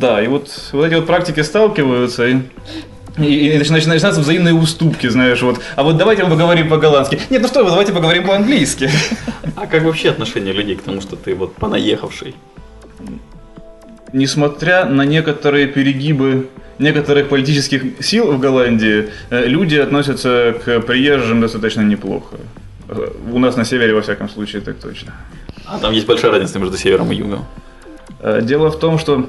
Да, 0.00 0.20
и 0.20 0.26
вот, 0.26 0.50
вот 0.72 0.84
эти 0.84 0.94
вот 0.94 1.06
практики 1.06 1.40
сталкиваются, 1.40 2.26
и 2.26 2.36
и, 3.18 3.50
и 3.50 3.58
начинаются 3.58 4.20
взаимные 4.20 4.54
уступки, 4.54 5.08
знаешь, 5.08 5.40
вот. 5.42 5.60
А 5.76 5.84
вот 5.84 5.96
давайте 5.96 6.24
мы 6.24 6.30
поговорим 6.30 6.68
по-голландски. 6.68 7.20
Нет, 7.30 7.42
ну 7.42 7.48
что 7.48 7.62
вы, 7.62 7.70
давайте 7.70 7.92
поговорим 7.92 8.26
по-английски. 8.26 8.90
А 9.54 9.66
как 9.66 9.84
вообще 9.84 10.10
отношение 10.10 10.52
людей 10.52 10.74
к 10.74 10.82
тому, 10.82 11.00
что 11.00 11.14
ты 11.14 11.34
вот 11.36 11.54
понаехавший? 11.54 12.34
Несмотря 14.14 14.84
на 14.84 15.04
некоторые 15.04 15.66
перегибы 15.66 16.46
некоторых 16.78 17.28
политических 17.28 17.82
сил 18.00 18.32
в 18.32 18.40
Голландии, 18.40 19.08
э, 19.30 19.46
люди 19.46 19.76
относятся 19.76 20.54
к 20.64 20.80
приезжим 20.80 21.40
достаточно 21.40 21.82
неплохо. 21.82 22.36
Э, 22.88 23.08
у 23.32 23.38
нас 23.38 23.56
на 23.56 23.64
севере, 23.64 23.92
во 23.92 24.00
всяком 24.00 24.28
случае, 24.28 24.62
так 24.62 24.76
точно. 24.76 25.12
А 25.66 25.78
там 25.78 25.92
есть 25.92 26.06
большая 26.06 26.30
разница 26.30 26.58
между 26.58 26.76
севером 26.76 27.12
и 27.12 27.16
югом? 27.16 27.44
Э, 28.20 28.40
дело 28.42 28.70
в 28.70 28.78
том, 28.78 28.98
что 28.98 29.28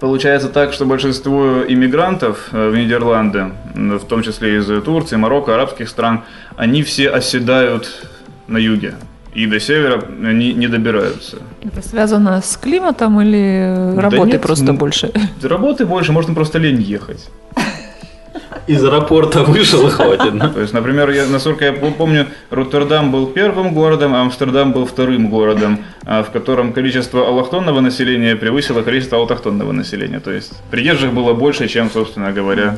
Получается 0.00 0.48
так, 0.48 0.74
что 0.74 0.84
большинство 0.84 1.64
иммигрантов 1.66 2.52
в 2.52 2.76
Нидерланды, 2.76 3.46
в 3.74 4.04
том 4.06 4.22
числе 4.22 4.58
из 4.58 4.82
Турции, 4.84 5.16
Марокко, 5.16 5.54
арабских 5.54 5.88
стран, 5.88 6.20
они 6.56 6.82
все 6.82 7.08
оседают 7.08 8.06
на 8.46 8.58
юге 8.58 8.94
и 9.34 9.46
до 9.46 9.60
севера 9.60 10.02
они 10.22 10.52
не 10.54 10.68
добираются. 10.68 11.38
Это 11.62 11.86
связано 11.86 12.40
с 12.40 12.56
климатом 12.56 13.20
или 13.20 13.94
работы 13.96 14.24
да 14.24 14.32
нет, 14.32 14.42
просто 14.42 14.72
больше? 14.72 15.12
Работы 15.42 15.86
больше, 15.86 16.12
можно 16.12 16.34
просто 16.34 16.58
лень 16.58 16.80
ехать. 16.80 17.28
Из 18.66 18.84
аэропорта 18.84 19.44
вышел 19.44 19.86
и 19.86 19.90
хватит. 19.90 20.38
То 20.54 20.60
есть, 20.60 20.74
например, 20.74 21.10
я, 21.10 21.26
насколько 21.26 21.64
я 21.64 21.72
помню, 21.72 22.26
Роттердам 22.50 23.10
был 23.10 23.26
первым 23.26 23.72
городом, 23.72 24.14
а 24.14 24.20
Амстердам 24.20 24.72
был 24.72 24.84
вторым 24.84 25.30
городом, 25.30 25.78
а, 26.04 26.22
в 26.22 26.30
котором 26.30 26.72
количество 26.72 27.26
аллохтонного 27.26 27.80
населения 27.80 28.36
превысило 28.36 28.82
количество 28.82 29.18
аутохтонного 29.18 29.72
населения. 29.72 30.20
То 30.20 30.32
есть 30.32 30.52
приезжих 30.70 31.14
было 31.14 31.32
больше, 31.32 31.66
чем, 31.68 31.90
собственно 31.90 32.30
говоря, 32.32 32.76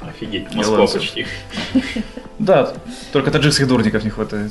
Офигеть, 0.00 0.54
Москва 0.54 0.86
почти. 0.86 1.26
Да, 2.38 2.72
только 3.12 3.30
таджикских 3.30 3.68
дурников 3.68 4.02
не 4.02 4.10
хватает. 4.10 4.50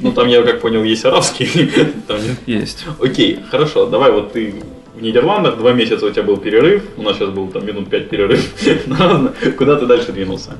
Ну, 0.00 0.12
там, 0.12 0.28
я 0.28 0.42
как 0.42 0.60
понял, 0.60 0.84
есть 0.84 1.04
арабский. 1.04 1.70
Там 2.06 2.18
Есть. 2.46 2.86
Окей, 3.00 3.40
хорошо, 3.50 3.86
давай 3.86 4.12
вот 4.12 4.32
ты 4.32 4.54
в 4.94 5.02
Нидерландах, 5.02 5.58
два 5.58 5.72
месяца 5.72 6.06
у 6.06 6.10
тебя 6.10 6.22
был 6.22 6.36
перерыв, 6.36 6.82
у 6.96 7.02
нас 7.02 7.16
сейчас 7.16 7.30
был 7.30 7.48
там 7.48 7.64
минут 7.64 7.88
пять 7.88 8.08
перерыв. 8.08 8.52
Куда 9.58 9.76
ты 9.76 9.86
дальше 9.86 10.12
двинулся? 10.12 10.56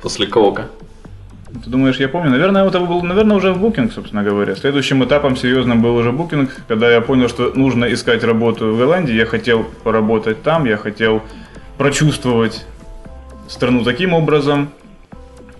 После 0.00 0.26
Коука? 0.26 0.68
Ты 1.64 1.68
думаешь, 1.68 1.96
я 2.00 2.08
помню? 2.08 2.30
Наверное, 2.30 2.66
это 2.66 2.80
был, 2.80 3.02
наверное, 3.02 3.36
уже 3.36 3.52
в 3.52 3.58
букинг, 3.58 3.92
собственно 3.92 4.22
говоря. 4.22 4.56
Следующим 4.56 5.04
этапом 5.04 5.36
серьезным 5.36 5.82
был 5.82 5.94
уже 5.96 6.10
букинг, 6.10 6.50
когда 6.66 6.90
я 6.90 7.02
понял, 7.02 7.28
что 7.28 7.52
нужно 7.54 7.92
искать 7.92 8.24
работу 8.24 8.72
в 8.72 8.78
Голландии. 8.78 9.14
Я 9.14 9.26
хотел 9.26 9.66
поработать 9.84 10.42
там, 10.42 10.64
я 10.64 10.78
хотел 10.78 11.22
прочувствовать 11.76 12.64
страну 13.48 13.84
таким 13.84 14.14
образом 14.14 14.70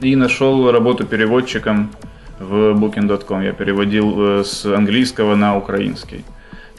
и 0.01 0.17
нашел 0.17 0.71
работу 0.73 1.05
переводчиком 1.05 1.91
в 2.43 2.73
Booking.com. 2.75 3.45
Я 3.45 3.53
переводил 3.53 4.41
э, 4.41 4.45
с 4.45 4.65
английского 4.67 5.35
на 5.35 5.57
украинский. 5.57 6.25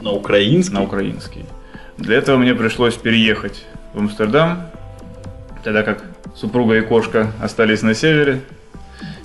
На 0.00 0.10
украинский? 0.10 0.74
На 0.74 0.82
украинский. 0.82 1.44
Для 1.98 2.16
этого 2.16 2.36
мне 2.36 2.54
пришлось 2.54 2.94
переехать 2.94 3.64
в 3.94 3.98
Амстердам, 3.98 4.66
тогда 5.62 5.82
как 5.82 6.04
супруга 6.34 6.76
и 6.76 6.80
кошка 6.80 7.32
остались 7.40 7.82
на 7.82 7.94
севере. 7.94 8.42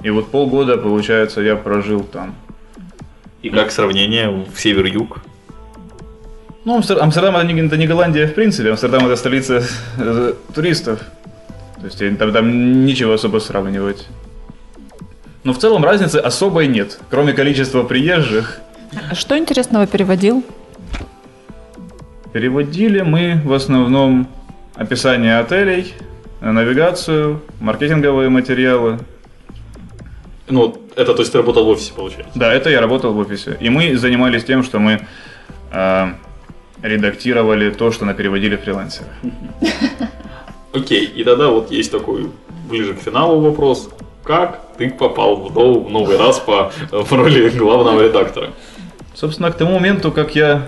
И 0.04 0.10
вот 0.10 0.32
полгода, 0.32 0.78
получается, 0.78 1.42
я 1.42 1.56
прожил 1.56 2.04
там. 2.04 2.36
И 3.42 3.50
как 3.50 3.72
сравнение 3.72 4.30
в 4.30 4.60
север-юг? 4.60 5.20
Ну, 6.66 6.78
Амстер- 6.78 7.00
Амстердам 7.00 7.36
это 7.36 7.46
не, 7.52 7.60
это 7.62 7.78
не 7.78 7.88
Голландия 7.88 8.28
в 8.28 8.34
принципе, 8.34 8.70
Амстердам 8.70 9.06
это 9.06 9.16
столица 9.16 9.64
э, 9.98 10.34
туристов. 10.54 11.00
То 11.80 11.86
есть 11.86 12.18
там, 12.18 12.34
там 12.34 12.86
нечего 12.86 13.14
особо 13.14 13.40
сравнивать. 13.40 14.06
Но 15.44 15.54
в 15.54 15.58
целом 15.58 15.84
разницы 15.84 16.18
особой 16.18 16.68
нет, 16.68 17.00
кроме 17.10 17.34
количества 17.34 17.84
приезжих. 17.84 18.60
А 19.10 19.16
Что 19.16 19.38
интересного 19.38 19.88
переводил? 19.88 20.44
Переводили 22.34 23.02
мы 23.02 23.42
в 23.44 23.54
основном 23.54 24.28
описание 24.76 25.40
отелей, 25.40 25.94
навигацию, 26.42 27.42
маркетинговые 27.60 28.30
материалы. 28.30 29.00
Ну, 30.48 30.76
это 30.96 31.14
то 31.14 31.22
есть 31.22 31.32
ты 31.32 31.38
работал 31.38 31.66
в 31.66 31.70
офисе, 31.70 31.94
получается? 31.94 32.32
Да, 32.38 32.54
это 32.54 32.70
я 32.70 32.82
работал 32.82 33.14
в 33.14 33.18
офисе. 33.18 33.58
И 33.60 33.70
мы 33.70 33.98
занимались 33.98 34.44
тем, 34.44 34.64
что 34.64 34.80
мы 34.80 35.02
э, 35.72 36.08
редактировали 36.82 37.70
то, 37.72 37.92
что 37.92 38.06
напереводили 38.06 38.56
фрилансеры. 38.56 39.10
Окей, 40.74 41.06
и 41.06 41.24
тогда 41.24 41.48
вот 41.48 41.72
есть 41.72 41.92
такой 41.92 42.32
ближе 42.70 42.94
к 42.94 43.00
финалу 43.00 43.40
вопрос. 43.42 43.90
Как 44.24 44.60
ты 44.78 44.90
попал 44.90 45.38
в 45.38 45.54
Доу 45.54 45.90
новый 45.90 46.18
раз 46.18 46.40
по 46.40 46.72
в 46.92 47.12
роли 47.12 47.50
главного 47.50 48.04
редактора? 48.04 48.50
Собственно, 49.16 49.52
к 49.52 49.58
тому 49.58 49.74
моменту, 49.74 50.12
как 50.12 50.36
я 50.36 50.68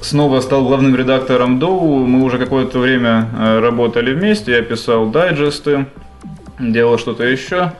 снова 0.00 0.40
стал 0.40 0.64
главным 0.64 0.94
редактором 0.94 1.58
Доу, 1.58 2.06
мы 2.06 2.22
уже 2.22 2.38
какое-то 2.38 2.78
время 2.78 3.28
э, 3.36 3.60
работали 3.60 4.12
вместе, 4.12 4.52
я 4.52 4.62
писал 4.62 5.06
дайджесты, 5.06 5.86
делал 6.58 6.98
что-то 6.98 7.24
еще. 7.24 7.72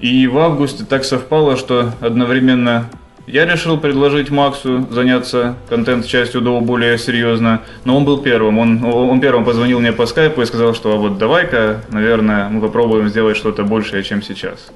И 0.00 0.26
в 0.26 0.38
августе 0.38 0.84
так 0.84 1.04
совпало, 1.04 1.56
что 1.56 1.92
одновременно 2.00 2.90
я 3.32 3.46
решил 3.46 3.78
предложить 3.78 4.30
Максу 4.30 4.86
заняться 4.90 5.56
контент-частью 5.70 6.42
Доу 6.42 6.60
более 6.60 6.98
серьезно, 6.98 7.62
но 7.84 7.96
он 7.96 8.04
был 8.04 8.18
первым. 8.18 8.58
Он, 8.58 8.84
он 8.84 9.22
первым 9.22 9.46
позвонил 9.46 9.80
мне 9.80 9.90
по 9.90 10.04
скайпу 10.04 10.42
и 10.42 10.44
сказал, 10.44 10.74
что 10.74 10.92
а 10.92 10.96
вот 10.96 11.16
давай-ка, 11.16 11.82
наверное, 11.88 12.50
мы 12.50 12.60
попробуем 12.60 13.08
сделать 13.08 13.38
что-то 13.38 13.64
большее, 13.64 14.02
чем 14.02 14.22
сейчас. 14.22 14.70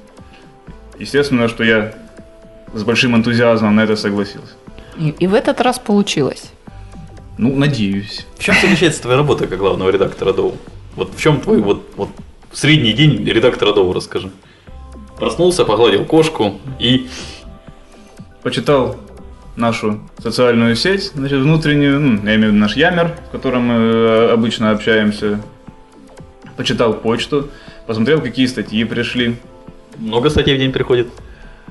Естественно, 0.97 1.47
что 1.47 1.63
я 1.63 1.93
с 2.73 2.83
большим 2.83 3.15
энтузиазмом 3.15 3.75
на 3.75 3.81
это 3.81 3.95
согласился. 3.95 4.53
И, 4.97 5.09
и 5.09 5.27
в 5.27 5.35
этот 5.35 5.61
раз 5.61 5.77
получилось. 5.77 6.51
Ну, 7.37 7.55
надеюсь. 7.55 8.25
В 8.39 8.43
чем 8.43 8.55
заключается 8.59 9.03
твоя 9.03 9.17
работа 9.17 9.45
как 9.45 9.59
главного 9.59 9.91
редактора 9.91 10.33
Доу? 10.33 10.57
Вот 10.95 11.13
в 11.15 11.21
чем 11.21 11.41
твой 11.41 11.61
вот, 11.61 11.87
вот 11.95 12.09
средний 12.51 12.93
день 12.93 13.23
редактора 13.23 13.73
Доу, 13.73 13.93
расскажи. 13.93 14.31
Проснулся, 15.19 15.63
погладил 15.63 16.05
кошку 16.05 16.59
и 16.79 17.07
Почитал 18.47 18.95
нашу 19.57 19.99
социальную 20.19 20.77
сеть, 20.77 21.11
значит, 21.13 21.41
внутреннюю, 21.41 21.99
ну, 21.99 22.13
я 22.23 22.35
имею 22.35 22.51
в 22.51 22.53
виду 22.53 22.61
наш 22.61 22.77
Ямер, 22.77 23.13
в 23.27 23.31
котором 23.33 23.63
мы 23.63 23.73
э, 23.73 24.29
обычно 24.31 24.71
общаемся. 24.71 25.41
Почитал 26.55 26.93
почту, 26.93 27.49
посмотрел, 27.87 28.21
какие 28.21 28.45
статьи 28.45 28.85
пришли. 28.85 29.35
много 29.97 30.29
статей 30.29 30.55
в 30.55 30.59
день 30.59 30.71
приходит. 30.71 31.09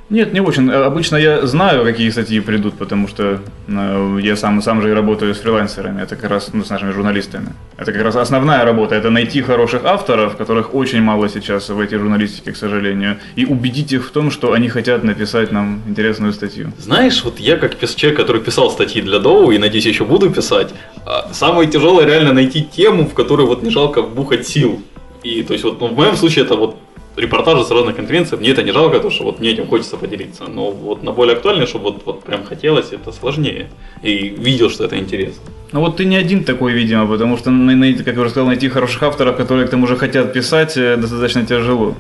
Нет, 0.08 0.32
не 0.32 0.40
очень. 0.40 0.70
Обычно 0.70 1.16
я 1.16 1.46
знаю, 1.46 1.84
какие 1.84 2.10
статьи 2.10 2.40
придут, 2.40 2.74
потому 2.74 3.08
что 3.08 3.40
э, 3.66 4.18
я 4.22 4.36
сам, 4.36 4.62
сам 4.62 4.80
же 4.80 4.90
и 4.90 4.92
работаю 4.92 5.34
с 5.34 5.38
фрилансерами, 5.38 6.02
это 6.02 6.14
как 6.14 6.30
раз, 6.30 6.50
ну, 6.52 6.64
с 6.64 6.70
нашими 6.70 6.92
журналистами. 6.92 7.48
Это 7.76 7.92
как 7.92 8.02
раз 8.02 8.16
основная 8.16 8.64
работа, 8.64 8.94
это 8.94 9.10
найти 9.10 9.42
хороших 9.42 9.84
авторов, 9.84 10.36
которых 10.36 10.74
очень 10.74 11.02
мало 11.02 11.28
сейчас 11.28 11.68
в 11.68 11.80
этой 11.80 11.98
журналистике, 11.98 12.52
к 12.52 12.56
сожалению, 12.56 13.16
и 13.34 13.44
убедить 13.44 13.92
их 13.92 14.06
в 14.06 14.10
том, 14.10 14.30
что 14.30 14.52
они 14.52 14.68
хотят 14.68 15.02
написать 15.02 15.50
нам 15.50 15.82
интересную 15.88 16.32
статью. 16.32 16.72
Знаешь, 16.78 17.24
вот 17.24 17.40
я 17.40 17.56
как 17.56 17.76
человек, 17.96 18.20
который 18.20 18.40
писал 18.40 18.70
статьи 18.70 19.02
для 19.02 19.18
Доу, 19.18 19.50
и 19.50 19.58
надеюсь 19.58 19.86
еще 19.86 20.04
буду 20.04 20.30
писать, 20.30 20.72
а, 21.04 21.30
самое 21.32 21.68
тяжелое 21.68 22.06
реально 22.06 22.32
найти 22.32 22.62
тему, 22.62 23.06
в 23.06 23.14
которой 23.14 23.46
вот 23.46 23.62
не 23.62 23.70
жалко 23.70 24.02
вбухать 24.02 24.46
сил. 24.46 24.80
И 25.24 25.42
то 25.42 25.52
есть 25.52 25.64
вот 25.64 25.80
ну, 25.80 25.88
в 25.88 25.96
моем 25.96 26.16
случае 26.16 26.44
это 26.44 26.54
вот 26.54 26.76
репортажи 27.16 27.64
с 27.64 27.70
разных 27.70 27.96
конференций, 27.96 28.38
мне 28.38 28.50
это 28.50 28.62
не 28.62 28.72
жалко, 28.72 28.96
потому 28.96 29.10
что 29.10 29.24
вот 29.24 29.40
мне 29.40 29.50
этим 29.50 29.66
хочется 29.66 29.96
поделиться. 29.96 30.44
Но 30.48 30.70
вот 30.70 31.02
на 31.02 31.12
более 31.12 31.36
актуальное, 31.36 31.66
чтобы 31.66 31.84
вот, 31.84 32.02
вот 32.06 32.22
прям 32.24 32.44
хотелось, 32.44 32.92
это 32.92 33.12
сложнее. 33.12 33.66
И 34.02 34.28
видел, 34.28 34.70
что 34.70 34.84
это 34.84 34.96
интересно. 34.98 35.42
Ну 35.72 35.80
вот 35.80 35.96
ты 35.96 36.04
не 36.04 36.16
один 36.16 36.44
такой, 36.44 36.72
видимо, 36.72 37.06
потому 37.06 37.36
что, 37.38 37.50
на- 37.50 37.92
как 38.04 38.14
я 38.14 38.20
уже 38.20 38.30
сказал, 38.30 38.46
найти 38.48 38.68
хороших 38.68 39.02
авторов, 39.02 39.36
которые 39.36 39.66
к 39.66 39.70
тому 39.70 39.86
же 39.86 39.96
хотят 39.96 40.32
писать, 40.32 40.76
э, 40.76 40.96
достаточно 40.96 41.44
тяжело. 41.44 41.94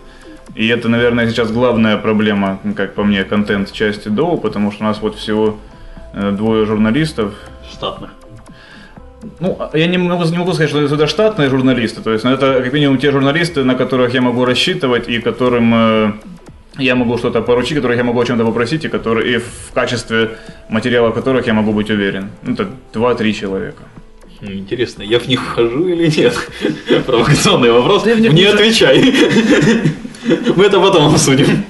И 0.54 0.68
это, 0.68 0.88
наверное, 0.88 1.28
сейчас 1.28 1.50
главная 1.50 1.96
проблема, 1.96 2.60
ну, 2.64 2.74
как 2.74 2.94
по 2.94 3.02
мне, 3.04 3.24
контент 3.24 3.72
части 3.72 4.08
Доу, 4.08 4.38
потому 4.38 4.72
что 4.72 4.84
у 4.84 4.86
нас 4.86 5.00
вот 5.02 5.16
всего 5.16 5.56
э, 6.14 6.30
двое 6.30 6.64
журналистов. 6.66 7.34
Штатных. 7.70 8.10
Ну, 9.40 9.58
я 9.74 9.86
не 9.86 9.98
могу, 9.98 10.24
не 10.24 10.38
могу 10.38 10.52
сказать, 10.52 10.70
что 10.70 10.80
это 10.82 11.06
штатные 11.06 11.48
журналисты, 11.48 12.02
то 12.02 12.12
есть 12.12 12.24
ну, 12.24 12.30
это 12.30 12.60
как 12.62 12.72
минимум 12.72 12.98
те 12.98 13.10
журналисты, 13.10 13.64
на 13.64 13.74
которых 13.74 14.14
я 14.14 14.20
могу 14.20 14.44
рассчитывать 14.44 15.08
и 15.08 15.20
которым 15.20 15.74
э, 15.74 16.12
я 16.78 16.94
могу 16.94 17.18
что-то 17.18 17.42
поручить, 17.42 17.76
которых 17.76 17.96
я 17.96 18.04
могу 18.04 18.20
о 18.20 18.24
чем-то 18.24 18.44
попросить, 18.44 18.84
и, 18.84 18.88
которые, 18.88 19.36
и 19.36 19.38
в 19.38 19.72
качестве 19.72 20.30
материала 20.68 21.10
которых 21.10 21.46
я 21.46 21.54
могу 21.54 21.72
быть 21.72 21.90
уверен. 21.90 22.30
Ну, 22.42 22.52
Это 22.54 22.68
2-3 22.92 23.32
человека. 23.32 23.82
Хм, 24.40 24.52
Интересно, 24.52 25.02
я 25.02 25.18
в 25.18 25.28
них 25.28 25.40
вхожу 25.40 25.88
или 25.88 26.06
нет? 26.20 26.34
Провокационный 27.06 27.70
вопрос. 27.70 28.04
Не- 28.04 28.44
отвечай. 28.44 29.14
Мы 30.56 30.64
это 30.64 30.80
потом 30.80 31.06
обсудим. 31.14 31.64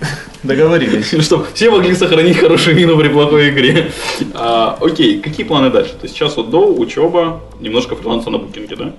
Договорились. 0.47 1.11
Чтобы 1.25 1.47
все 1.55 1.71
могли 1.71 1.95
сохранить 1.95 2.39
хорошую 2.39 2.77
мину 2.77 2.97
при 2.99 3.09
плохой 3.09 3.51
игре. 3.51 3.91
А, 4.35 4.79
окей, 4.81 5.21
какие 5.21 5.47
планы 5.47 5.71
дальше? 5.71 5.93
То 5.93 6.05
есть 6.05 6.15
сейчас 6.15 6.37
вот 6.37 6.51
до 6.51 6.73
учеба, 6.73 7.41
немножко 7.61 7.97
фриланса 7.97 8.31
на 8.31 8.39
букинге, 8.39 8.77
да? 8.77 8.93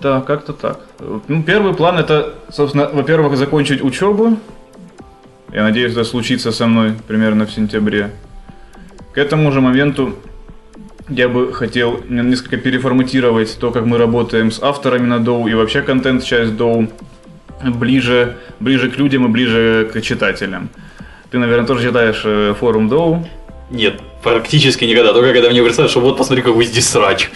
Да, 0.00 0.20
как-то 0.20 0.52
так. 0.52 0.80
Ну, 1.28 1.42
первый 1.42 1.74
план 1.74 1.98
это, 1.98 2.34
собственно, 2.50 2.88
во-первых, 2.92 3.36
закончить 3.36 3.82
учебу. 3.82 4.38
Я 5.52 5.62
надеюсь, 5.62 5.92
это 5.92 6.04
случится 6.04 6.52
со 6.52 6.66
мной 6.66 6.92
примерно 7.06 7.46
в 7.46 7.50
сентябре. 7.50 8.10
К 9.12 9.18
этому 9.18 9.50
же 9.50 9.60
моменту 9.60 10.14
я 11.08 11.28
бы 11.28 11.52
хотел 11.52 12.00
несколько 12.08 12.58
переформатировать 12.58 13.56
то, 13.58 13.70
как 13.70 13.86
мы 13.86 13.98
работаем 13.98 14.50
с 14.50 14.62
авторами 14.62 15.06
на 15.06 15.18
Доу 15.18 15.48
и 15.48 15.54
вообще 15.54 15.82
контент-часть 15.82 16.56
Доу 16.56 16.88
ближе, 17.62 18.36
ближе 18.60 18.90
к 18.90 18.96
людям 18.96 19.26
и 19.26 19.28
ближе 19.28 19.90
к 19.92 20.00
читателям. 20.00 20.70
Ты, 21.30 21.38
наверное, 21.38 21.66
тоже 21.66 21.88
читаешь 21.88 22.22
э, 22.24 22.54
форум 22.58 22.88
Доу. 22.88 23.26
Нет, 23.70 24.00
практически 24.22 24.84
никогда. 24.84 25.12
Только 25.12 25.32
когда 25.32 25.50
мне 25.50 25.62
представят, 25.62 25.90
что 25.90 26.00
вот 26.00 26.16
посмотри, 26.16 26.42
какой 26.42 26.64
здесь 26.64 26.88
срач. 26.88 27.30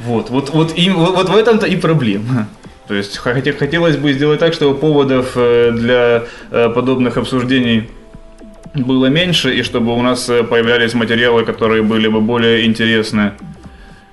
Вот, 0.00 0.30
вот, 0.30 0.50
вот, 0.50 0.72
и, 0.78 0.90
вот, 0.90 1.16
вот 1.16 1.28
в 1.28 1.36
этом-то 1.36 1.66
и 1.66 1.76
проблема. 1.76 2.48
То 2.86 2.94
есть 2.94 3.18
хоте- 3.18 3.56
хотелось 3.56 3.96
бы 3.96 4.12
сделать 4.12 4.38
так, 4.38 4.52
чтобы 4.52 4.78
поводов 4.78 5.32
э, 5.34 5.72
для 5.72 6.24
э, 6.50 6.70
подобных 6.70 7.16
обсуждений 7.16 7.90
было 8.74 9.06
меньше, 9.06 9.52
и 9.52 9.62
чтобы 9.62 9.96
у 9.96 10.02
нас 10.02 10.26
появлялись 10.26 10.94
материалы, 10.94 11.44
которые 11.44 11.82
были 11.82 12.08
бы 12.08 12.20
более 12.20 12.66
интересны 12.66 13.32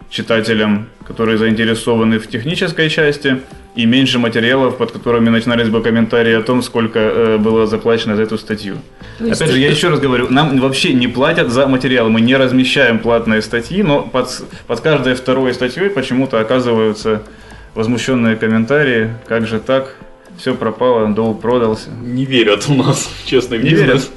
читателям, 0.09 0.87
которые 1.05 1.37
заинтересованы 1.37 2.17
в 2.17 2.27
технической 2.27 2.89
части, 2.89 3.41
и 3.75 3.85
меньше 3.85 4.19
материалов, 4.19 4.77
под 4.77 4.91
которыми 4.91 5.29
начинались 5.29 5.69
бы 5.69 5.81
комментарии 5.81 6.33
о 6.33 6.41
том, 6.41 6.61
сколько 6.61 6.99
э, 6.99 7.37
было 7.37 7.65
заплачено 7.65 8.15
за 8.15 8.23
эту 8.23 8.37
статью. 8.37 8.77
Опять 9.19 9.49
же, 9.51 9.59
я 9.59 9.69
еще 9.69 9.89
раз 9.89 9.99
говорю, 9.99 10.29
нам 10.29 10.59
вообще 10.59 10.93
не 10.93 11.07
платят 11.07 11.49
за 11.49 11.67
материалы, 11.67 12.09
мы 12.09 12.21
не 12.21 12.35
размещаем 12.35 12.99
платные 12.99 13.41
статьи, 13.41 13.81
но 13.81 14.01
под, 14.01 14.43
под 14.67 14.79
каждой 14.81 15.15
второй 15.15 15.53
статьей 15.53 15.89
почему-то 15.89 16.39
оказываются 16.39 17.23
возмущенные 17.73 18.35
комментарии, 18.35 19.13
как 19.27 19.47
же 19.47 19.59
так, 19.59 19.95
все 20.37 20.53
пропало, 20.55 21.07
долг 21.09 21.41
продался. 21.41 21.89
Не 21.89 22.25
верят 22.25 22.65
у 22.69 22.75
нас 22.75 23.09
в 23.23 23.27
честный 23.27 23.57
Не 23.57 23.69
бизнес. 23.69 23.87
верят. 23.87 24.09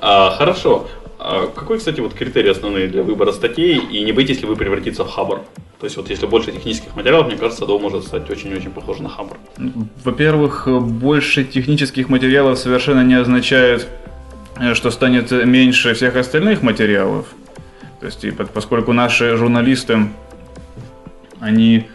А, 0.00 0.30
хорошо. 0.30 0.88
А 1.18 1.48
какой, 1.48 1.78
кстати, 1.78 2.00
вот 2.00 2.14
критерий 2.14 2.50
основные 2.50 2.86
для 2.86 3.02
выбора 3.02 3.32
статей? 3.32 3.78
И 3.78 4.04
не 4.04 4.12
боитесь 4.12 4.40
ли 4.40 4.46
вы 4.46 4.54
превратиться 4.54 5.04
в 5.04 5.10
хабр? 5.10 5.40
То 5.80 5.84
есть 5.84 5.96
вот 5.96 6.10
если 6.10 6.26
больше 6.26 6.52
технических 6.52 6.94
материалов, 6.96 7.26
мне 7.26 7.36
кажется, 7.36 7.64
Dow 7.64 7.80
может 7.80 8.04
стать 8.04 8.30
очень-очень 8.30 8.70
похож 8.70 8.98
на 8.98 9.08
хабр. 9.08 9.36
Во-первых, 10.04 10.68
больше 10.68 11.44
технических 11.44 12.08
материалов 12.08 12.58
совершенно 12.58 13.04
не 13.04 13.14
означает, 13.14 13.88
э, 14.56 14.74
что 14.74 14.90
станет 14.90 15.30
меньше 15.30 15.94
всех 15.94 16.16
остальных 16.16 16.62
материалов. 16.62 17.26
То 18.00 18.06
есть, 18.06 18.24
поскольку 18.54 18.92
наши 18.92 19.36
журналисты, 19.36 20.08
они 21.40 21.88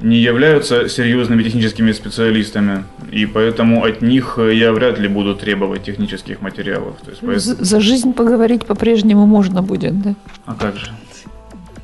не 0.00 0.16
являются 0.18 0.88
серьезными 0.88 1.42
техническими 1.42 1.92
специалистами, 1.92 2.84
и 3.10 3.26
поэтому 3.26 3.84
от 3.84 4.00
них 4.02 4.38
я 4.38 4.72
вряд 4.72 4.98
ли 4.98 5.08
буду 5.08 5.34
требовать 5.34 5.82
технических 5.82 6.40
материалов. 6.40 6.96
То 7.04 7.10
есть, 7.10 7.20
поэтому- 7.20 7.38
За 7.40 7.64
за 7.64 7.80
жизнь 7.80 8.12
поговорить 8.12 8.64
по-прежнему 8.66 9.26
можно 9.26 9.62
будет, 9.62 10.00
да? 10.02 10.14
А 10.46 10.54
как 10.54 10.76
же? 10.76 10.92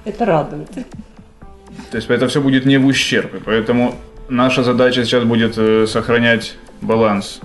Это 0.05 0.25
радует. 0.25 0.71
То 1.91 1.97
есть 1.99 2.11
это 2.11 2.27
все 2.29 2.41
будет 2.41 2.67
не 2.67 2.79
в 2.79 2.87
ущерб, 2.87 3.35
и 3.35 3.39
поэтому 3.39 3.95
наша 4.29 4.63
задача 4.63 5.05
сейчас 5.05 5.25
будет 5.25 5.55
э, 5.59 5.87
сохранять 5.87 6.57
баланс 6.81 7.41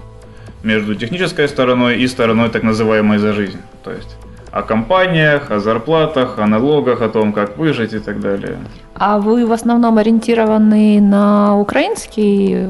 между 0.63 0.93
технической 0.95 1.47
стороной 1.47 1.97
и 2.03 2.08
стороной 2.08 2.49
так 2.49 2.63
называемой 2.63 3.17
за 3.17 3.34
жизнь. 3.34 3.58
То 3.84 3.91
есть 3.91 4.10
о 4.52 4.62
компаниях, 4.64 5.52
о 5.52 5.60
зарплатах, 5.60 6.40
о 6.40 6.48
налогах, 6.48 7.02
о 7.02 7.10
том, 7.10 7.34
как 7.34 7.58
выжить 7.58 7.94
и 7.94 8.00
так 8.00 8.20
далее. 8.20 8.58
А 8.96 9.20
вы 9.20 9.46
в 9.46 9.52
основном 9.52 9.98
ориентированы 9.98 11.00
на 11.02 11.58
украинский 11.58 12.68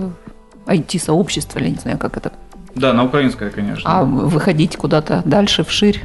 IT-сообщество, 0.67 1.59
или 1.59 1.69
не 1.69 1.75
знаю, 1.77 1.97
как 1.97 2.17
это, 2.17 2.31
Да, 2.75 2.93
на 2.93 3.03
украинское, 3.05 3.49
конечно. 3.49 3.89
а 3.89 4.03
выходить 4.03 4.75
куда-то 4.77 5.21
дальше, 5.25 5.63
вширь? 5.63 6.03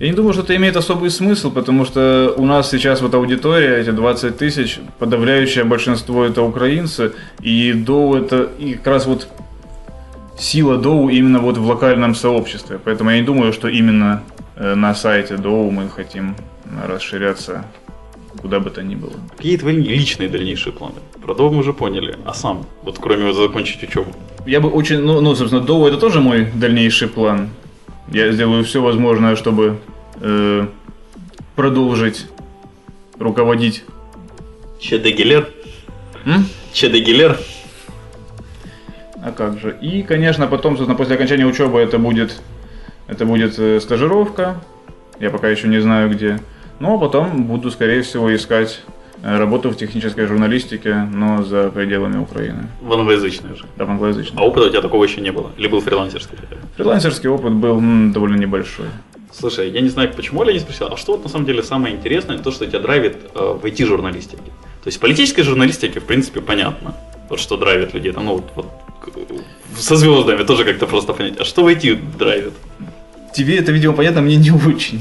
Я 0.00 0.06
не 0.08 0.14
думаю, 0.14 0.32
что 0.32 0.42
это 0.42 0.56
имеет 0.56 0.76
особый 0.76 1.10
смысл, 1.10 1.50
потому 1.50 1.84
что 1.84 2.32
у 2.38 2.46
нас 2.46 2.70
сейчас 2.70 3.02
вот 3.02 3.14
аудитория, 3.14 3.76
эти 3.76 3.90
20 3.90 4.38
тысяч, 4.38 4.80
подавляющее 4.98 5.64
большинство 5.64 6.24
это 6.24 6.40
украинцы, 6.42 7.12
и 7.42 7.74
Доу 7.74 8.16
это 8.16 8.48
и 8.58 8.74
как 8.74 8.86
раз 8.86 9.06
вот 9.06 9.28
сила 10.40 10.76
Доу 10.78 11.08
именно 11.08 11.38
вот 11.38 11.58
в 11.58 11.66
локальном 11.66 12.14
сообществе. 12.14 12.78
Поэтому 12.82 13.10
я 13.10 13.20
не 13.20 13.26
думаю, 13.26 13.52
что 13.52 13.68
именно 13.68 14.22
э, 14.56 14.74
на 14.74 14.94
сайте 14.94 15.36
Доу 15.36 15.70
мы 15.70 15.88
хотим 15.88 16.34
э, 16.64 16.86
расширяться 16.86 17.64
куда 18.40 18.60
бы 18.60 18.70
то 18.70 18.82
ни 18.82 18.94
было. 18.94 19.12
Какие 19.36 19.56
твои 19.56 19.76
личные 19.76 20.28
дальнейшие 20.28 20.72
планы? 20.72 20.94
Про 21.22 21.34
дом 21.34 21.54
мы 21.54 21.60
уже 21.60 21.72
поняли, 21.72 22.16
а 22.24 22.32
сам, 22.32 22.64
вот 22.82 22.98
кроме 22.98 23.26
вот 23.26 23.36
закончить 23.36 23.82
учебу. 23.82 24.12
Я 24.46 24.60
бы 24.60 24.70
очень, 24.70 25.00
ну, 25.00 25.20
ну 25.20 25.34
собственно, 25.34 25.62
Доу 25.62 25.86
это 25.86 25.98
тоже 25.98 26.20
мой 26.20 26.46
дальнейший 26.54 27.08
план. 27.08 27.50
Я 28.08 28.32
сделаю 28.32 28.64
все 28.64 28.80
возможное, 28.80 29.36
чтобы 29.36 29.78
э, 30.20 30.66
продолжить 31.54 32.26
руководить. 33.18 33.84
Чедегелер? 34.80 35.48
М? 36.24 36.46
Чедегелер? 36.72 37.38
А 39.22 39.32
как 39.32 39.58
же? 39.58 39.76
И, 39.80 40.02
конечно, 40.02 40.46
потом, 40.46 40.76
собственно, 40.76 40.96
после 40.96 41.14
окончания 41.16 41.46
учебы 41.46 41.78
это 41.80 41.98
будет, 41.98 42.40
это 43.06 43.26
будет 43.26 43.58
э, 43.58 43.80
стажировка. 43.80 44.60
Я 45.18 45.30
пока 45.30 45.48
еще 45.48 45.68
не 45.68 45.80
знаю 45.80 46.10
где. 46.10 46.40
Ну, 46.78 46.94
а 46.94 46.98
потом 46.98 47.44
буду, 47.44 47.70
скорее 47.70 48.00
всего, 48.00 48.34
искать 48.34 48.80
э, 49.22 49.36
работу 49.38 49.68
в 49.70 49.76
технической 49.76 50.26
журналистике, 50.26 51.06
но 51.12 51.42
за 51.42 51.70
пределами 51.70 52.18
Украины. 52.18 52.68
В 52.80 52.92
англоязычной 52.92 53.56
же. 53.56 53.66
Да, 53.76 53.84
в 53.84 53.90
англоязычной. 53.90 54.40
А 54.40 54.46
опыта 54.46 54.66
у 54.66 54.70
тебя 54.70 54.80
такого 54.80 55.04
еще 55.04 55.20
не 55.20 55.32
было? 55.32 55.50
Или 55.58 55.68
был 55.68 55.80
фрилансерский? 55.80 56.38
Фрилансерский 56.76 57.28
опыт 57.28 57.52
был 57.52 57.78
м, 57.78 58.12
довольно 58.12 58.36
небольшой. 58.36 58.86
Слушай, 59.32 59.70
я 59.70 59.80
не 59.80 59.90
знаю, 59.90 60.10
почему 60.14 60.42
не 60.44 60.58
спросил, 60.58 60.88
а 60.90 60.96
что 60.96 61.12
вот 61.12 61.24
на 61.24 61.28
самом 61.28 61.44
деле 61.46 61.62
самое 61.62 61.94
интересное, 61.94 62.38
то, 62.38 62.50
что 62.50 62.66
тебя 62.66 62.80
драйвит 62.80 63.16
э, 63.34 63.38
в 63.62 63.64
IT-журналистике? 63.64 64.42
То 64.82 64.86
есть 64.86 64.96
в 64.98 65.00
политической 65.00 65.42
журналистике, 65.42 66.00
в 66.00 66.04
принципе, 66.04 66.40
понятно, 66.40 66.94
вот 67.28 67.38
что 67.38 67.56
драйвит 67.56 67.94
людей, 67.94 68.12
там, 68.12 68.24
ну, 68.24 68.32
вот, 68.36 68.44
вот, 68.56 68.66
со 69.78 69.96
звездами 69.96 70.44
тоже 70.44 70.64
как-то 70.64 70.86
просто 70.86 71.12
понять. 71.12 71.40
А 71.40 71.44
что 71.44 71.62
в 71.62 71.68
IT 71.68 72.18
драйвит? 72.18 72.52
Тебе 73.34 73.58
это, 73.58 73.72
видимо, 73.72 73.94
понятно, 73.94 74.20
мне 74.20 74.36
не 74.36 74.50
очень. 74.50 75.00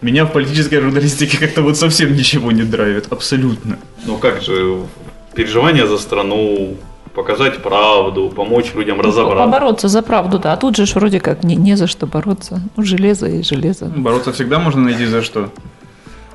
Меня 0.00 0.24
в 0.24 0.32
политической 0.32 0.80
журналистике 0.80 1.38
как-то 1.38 1.62
вот 1.62 1.76
совсем 1.76 2.12
ничего 2.12 2.52
не 2.52 2.62
драйвит, 2.62 3.06
абсолютно. 3.10 3.78
Ну 4.06 4.16
как 4.18 4.42
же, 4.42 4.82
переживания 5.34 5.86
за 5.86 5.98
страну, 5.98 6.76
показать 7.14 7.62
правду, 7.62 8.32
помочь 8.34 8.74
людям 8.74 9.00
разобраться. 9.00 9.44
Побороться 9.44 9.88
за 9.88 10.02
правду, 10.02 10.38
да. 10.38 10.52
А 10.52 10.56
тут 10.56 10.76
же 10.76 10.86
ж 10.86 10.94
вроде 10.94 11.18
как 11.18 11.42
не, 11.42 11.56
не 11.56 11.76
за 11.76 11.88
что 11.88 12.06
бороться. 12.06 12.60
Ну, 12.76 12.84
железо 12.84 13.26
и 13.26 13.42
железо. 13.42 13.86
Бороться 13.86 14.32
всегда 14.32 14.60
можно 14.60 14.82
найти 14.82 15.06
за 15.06 15.22
что. 15.22 15.50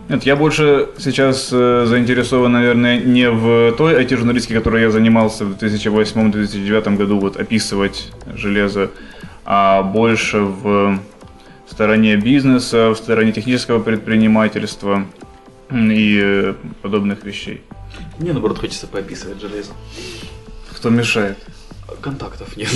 Нет, 0.09 0.23
я 0.23 0.35
больше 0.35 0.89
сейчас 0.97 1.49
э, 1.51 1.85
заинтересован, 1.87 2.51
наверное, 2.51 2.99
не 2.99 3.29
в 3.29 3.71
той 3.77 4.03
IT-журналистике, 4.03 4.55
которой 4.55 4.81
я 4.81 4.91
занимался 4.91 5.45
в 5.45 5.55
2008-2009 5.55 6.97
году, 6.97 7.19
вот 7.19 7.37
описывать 7.37 8.11
железо, 8.35 8.91
а 9.45 9.81
больше 9.81 10.39
в 10.39 10.99
стороне 11.69 12.17
бизнеса, 12.17 12.89
в 12.89 12.95
стороне 12.95 13.31
технического 13.31 13.81
предпринимательства 13.81 15.05
и 15.71 16.19
э, 16.21 16.53
подобных 16.81 17.23
вещей. 17.23 17.61
Мне, 18.19 18.33
наоборот, 18.33 18.59
хочется 18.59 18.87
поописывать 18.87 19.39
железо. 19.39 19.71
Кто 20.71 20.89
мешает? 20.89 21.37
Контактов 22.01 22.57
нет. 22.57 22.69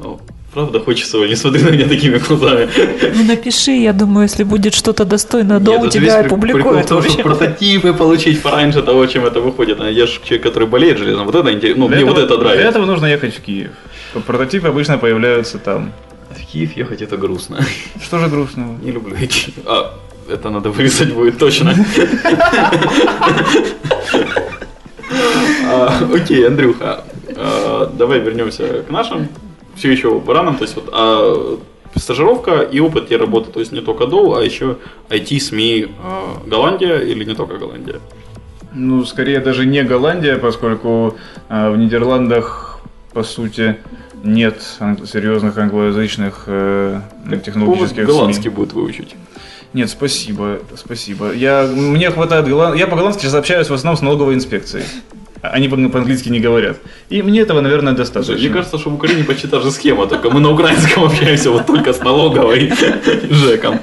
Правда, 0.52 0.80
хочется, 0.80 1.18
не 1.18 1.36
смотри 1.36 1.62
на 1.62 1.70
меня 1.70 1.86
такими 1.88 2.18
глазами. 2.18 2.68
Ну, 3.14 3.24
напиши, 3.24 3.70
я 3.70 3.92
думаю, 3.92 4.24
если 4.24 4.42
будет 4.42 4.74
что-то 4.74 5.04
достойное, 5.04 5.60
до 5.60 5.70
Нет, 5.72 5.80
у 5.82 5.84
это 5.84 5.92
тебя 5.92 6.22
при- 6.24 6.52
Прикол 6.52 6.72
в 6.78 6.86
том, 6.86 7.02
чтобы 7.02 7.22
прототипы 7.22 7.92
получить 7.92 8.42
пораньше 8.42 8.82
того, 8.82 9.06
чем 9.06 9.24
это 9.26 9.40
выходит. 9.40 9.78
Я 9.78 10.06
же 10.06 10.18
человек, 10.24 10.42
который 10.42 10.66
болеет 10.66 10.98
железом. 10.98 11.26
Вот 11.26 11.34
это 11.36 11.52
интересно. 11.52 11.82
Ну, 11.84 11.88
Для 11.88 11.98
мне 11.98 12.04
вот 12.04 12.18
этого- 12.18 12.24
это 12.24 12.36
Для 12.38 12.44
нравится. 12.48 12.68
этого 12.68 12.86
нужно 12.86 13.06
ехать 13.06 13.36
в 13.36 13.40
Киев. 13.40 13.70
Прототипы 14.26 14.66
обычно 14.68 14.98
появляются 14.98 15.58
там. 15.58 15.92
В 16.30 16.44
Киев 16.52 16.76
ехать 16.76 17.00
это 17.02 17.16
грустно. 17.16 17.64
Что 18.02 18.18
же 18.18 18.26
грустного? 18.26 18.76
Не 18.82 18.90
люблю 18.90 19.14
идти. 19.20 19.52
А, 19.66 19.94
это 20.28 20.50
надо 20.50 20.70
вырезать 20.70 21.12
будет 21.14 21.38
точно. 21.38 21.74
А, 25.72 26.00
Окей, 26.14 26.46
Андрюха, 26.46 27.04
а, 27.36 27.86
давай 27.96 28.18
вернемся 28.20 28.82
к 28.82 28.90
нашим 28.90 29.28
все 29.80 29.90
еще 29.90 30.20
баранам. 30.20 30.56
То 30.56 30.64
есть 30.64 30.76
вот 30.76 30.88
а, 30.92 31.58
стажировка 31.96 32.60
и 32.60 32.78
опыт 32.80 33.08
тебе 33.08 33.16
работы, 33.16 33.50
то 33.50 33.60
есть 33.60 33.72
не 33.72 33.80
только 33.80 34.06
Доу, 34.06 34.34
а 34.34 34.44
еще 34.44 34.76
IT, 35.08 35.40
СМИ 35.40 35.88
а, 36.02 36.42
Голландия 36.46 36.98
или 36.98 37.24
не 37.24 37.34
только 37.34 37.56
Голландия? 37.56 38.00
Ну, 38.72 39.04
скорее 39.04 39.40
даже 39.40 39.66
не 39.66 39.82
Голландия, 39.82 40.36
поскольку 40.36 41.16
э, 41.48 41.70
в 41.70 41.76
Нидерландах, 41.76 42.78
по 43.12 43.24
сути, 43.24 43.78
нет 44.22 44.62
серьезных 45.12 45.58
англоязычных 45.58 46.44
э, 46.46 47.00
технологических 47.44 48.06
Повод 48.06 48.16
голландский 48.16 48.44
СМИ. 48.44 48.54
будет 48.54 48.72
выучить. 48.72 49.16
Нет, 49.72 49.90
спасибо, 49.90 50.60
спасибо. 50.76 51.32
Я, 51.32 51.66
мне 51.66 52.12
хватает 52.12 52.46
голланд... 52.46 52.76
Я 52.76 52.86
по-голландски 52.86 53.22
сейчас 53.22 53.34
общаюсь 53.34 53.68
в 53.68 53.74
основном 53.74 53.98
с 53.98 54.02
налоговой 54.02 54.34
инспекцией. 54.34 54.84
Они 55.42 55.68
по- 55.68 55.76
по-английски 55.88 56.28
не 56.28 56.40
говорят. 56.40 56.76
И 57.08 57.22
мне 57.22 57.40
этого, 57.40 57.60
наверное, 57.60 57.94
достаточно. 57.94 58.34
Мне 58.34 58.48
кажется, 58.50 58.78
что 58.78 58.90
в 58.90 58.94
Украине 58.94 59.24
почти 59.24 59.46
та 59.48 59.60
же 59.60 59.70
схема, 59.70 60.06
только 60.06 60.30
мы 60.30 60.40
на 60.40 60.50
украинском 60.50 61.04
общаемся 61.06 61.50
вот 61.50 61.66
только 61.66 61.92
с 61.92 62.00
налоговой 62.00 62.66
и 63.30 63.34
ЖЭКом. 63.34 63.80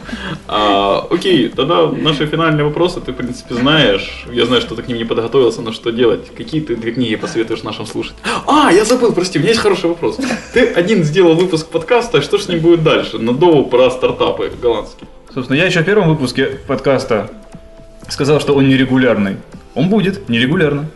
А, 0.48 1.06
окей, 1.10 1.50
тогда 1.50 1.88
наши 1.88 2.28
финальные 2.28 2.64
вопросы 2.64 3.02
ты, 3.02 3.12
в 3.12 3.16
принципе, 3.16 3.56
знаешь. 3.56 4.26
Я 4.32 4.46
знаю, 4.46 4.62
что 4.62 4.76
ты 4.76 4.84
к 4.84 4.88
ним 4.88 4.98
не 4.98 5.06
подготовился, 5.06 5.62
но 5.62 5.72
что 5.74 5.92
делать? 5.92 6.32
Какие 6.36 6.62
ты 6.62 6.76
две 6.76 6.92
книги 6.92 7.16
посоветуешь 7.16 7.64
нашим 7.64 7.86
слушателям? 7.86 8.22
А, 8.46 8.72
я 8.72 8.86
забыл, 8.86 9.12
прости, 9.14 9.40
у 9.40 9.42
меня 9.42 9.52
есть 9.52 9.62
хороший 9.62 9.90
вопрос. 9.90 10.20
Ты 10.54 10.66
один 10.68 11.04
сделал 11.04 11.34
выпуск 11.36 11.68
подкаста, 11.68 12.22
что 12.22 12.38
с 12.38 12.48
ним 12.48 12.60
будет 12.60 12.84
дальше? 12.84 13.18
На 13.18 13.34
Доу 13.34 13.66
про 13.66 13.90
стартапы 13.90 14.52
голландские. 14.62 15.08
Собственно, 15.34 15.58
я 15.58 15.66
еще 15.66 15.82
в 15.82 15.86
первом 15.86 16.10
выпуске 16.10 16.46
подкаста 16.68 17.30
сказал, 18.10 18.40
что 18.40 18.54
он 18.54 18.68
нерегулярный. 18.68 19.38
Он 19.76 19.90
будет 19.90 20.30
нерегулярно. 20.30 20.90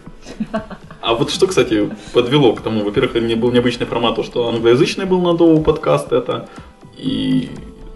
А 1.01 1.13
вот 1.15 1.31
что, 1.31 1.47
кстати, 1.47 1.89
подвело 2.13 2.53
к 2.53 2.61
тому, 2.61 2.83
во-первых, 2.83 3.15
не 3.15 3.35
был 3.35 3.51
необычный 3.51 3.87
формат, 3.87 4.15
то, 4.15 4.23
что 4.23 4.47
англоязычный 4.49 5.05
был 5.05 5.21
на 5.21 5.33
Доу 5.33 5.61
подкаст 5.61 6.11
это, 6.11 6.47
и 6.95 7.49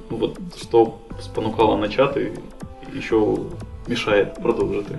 ну, 0.10 0.18
вот 0.18 0.40
что 0.60 1.02
спонукало 1.22 1.78
начать 1.78 2.18
и 2.18 2.32
еще 2.94 3.38
мешает 3.88 4.36
продолжити. 4.36 4.98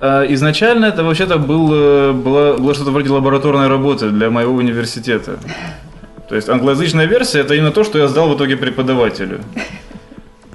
А, 0.00 0.24
Изначально 0.24 0.86
это 0.86 1.04
вообще-то 1.04 1.38
был, 1.38 1.70
э, 1.72 2.12
было, 2.12 2.56
было 2.56 2.74
что-то 2.74 2.90
вроде 2.90 3.10
лабораторной 3.10 3.68
работы 3.68 4.10
для 4.10 4.30
моего 4.30 4.54
университета. 4.54 5.38
То 6.28 6.34
есть 6.34 6.48
англоязычная 6.48 7.04
версия 7.04 7.40
это 7.40 7.54
именно 7.54 7.72
то, 7.72 7.84
что 7.84 7.98
я 7.98 8.08
сдал 8.08 8.28
в 8.30 8.36
итоге 8.36 8.56
преподавателю. 8.56 9.40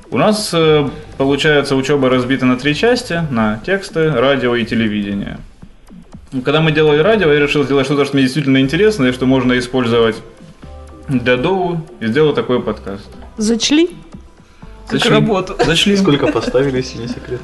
У 0.09 0.17
нас, 0.17 0.51
э, 0.53 0.89
получается, 1.17 1.75
учеба 1.75 2.09
разбита 2.09 2.45
на 2.45 2.57
три 2.57 2.73
части, 2.73 3.21
на 3.29 3.59
тексты, 3.65 4.11
радио 4.11 4.55
и 4.55 4.65
телевидение. 4.65 5.37
Ну, 6.31 6.41
Когда 6.41 6.61
мы 6.61 6.71
делали 6.71 6.99
радио, 6.99 7.31
я 7.31 7.39
решил 7.39 7.63
сделать 7.63 7.85
что-то, 7.85 8.05
что 8.05 8.15
мне 8.15 8.23
действительно 8.23 8.59
интересно 8.59 9.05
и 9.05 9.11
что 9.11 9.25
можно 9.25 9.57
использовать 9.57 10.15
для 11.07 11.37
Доу, 11.37 11.81
и 12.01 12.07
сделал 12.07 12.33
такой 12.33 12.61
подкаст. 12.61 13.07
Зачли? 13.37 13.87
Как 14.87 14.99
Зачли. 14.99 15.09
работу. 15.11 15.55
Зашли. 15.65 15.95
Сколько 15.95 16.27
поставили, 16.27 16.77
если 16.77 16.97
не 16.99 17.07
секрет? 17.07 17.39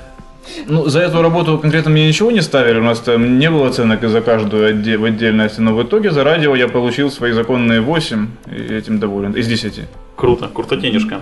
Ну, 0.68 0.90
за 0.90 1.00
эту 1.00 1.22
работу 1.22 1.58
конкретно 1.58 1.92
мне 1.92 2.06
ничего 2.08 2.30
не 2.30 2.42
ставили, 2.42 2.78
у 2.78 2.84
нас 2.84 3.00
там 3.00 3.40
не 3.40 3.50
было 3.50 3.68
оценок 3.70 4.02
за 4.10 4.20
каждую 4.20 4.70
отде- 4.70 4.98
в 4.98 5.06
отдельности, 5.06 5.62
но 5.62 5.74
в 5.74 5.82
итоге 5.82 6.12
за 6.12 6.26
радио 6.26 6.54
я 6.56 6.68
получил 6.68 7.10
свои 7.10 7.32
законные 7.32 7.80
8, 7.80 8.28
и 8.52 8.74
этим 8.74 9.00
доволен, 9.00 9.32
из 9.32 9.48
10. 9.48 9.86
Круто, 10.18 10.50
круто 10.54 10.76
денежка. 10.76 11.22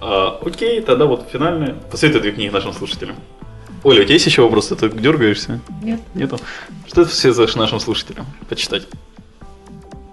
А, 0.00 0.40
окей, 0.44 0.80
тогда 0.80 1.04
вот 1.06 1.28
финальное. 1.32 1.76
Посоветуй 1.90 2.20
две 2.22 2.32
книги 2.32 2.50
нашим 2.50 2.72
слушателям. 2.72 3.14
Оля, 3.86 4.00
у 4.00 4.04
тебя 4.04 4.14
есть 4.14 4.26
еще 4.26 4.42
вопросы? 4.42 4.74
Ты 4.74 4.88
дергаешься? 4.88 5.60
Нет. 5.80 6.00
Нету? 6.14 6.40
Что 6.88 7.04
ты 7.04 7.10
все 7.10 7.32
зашь 7.32 7.54
нашим 7.54 7.78
слушателям 7.78 8.26
почитать? 8.48 8.88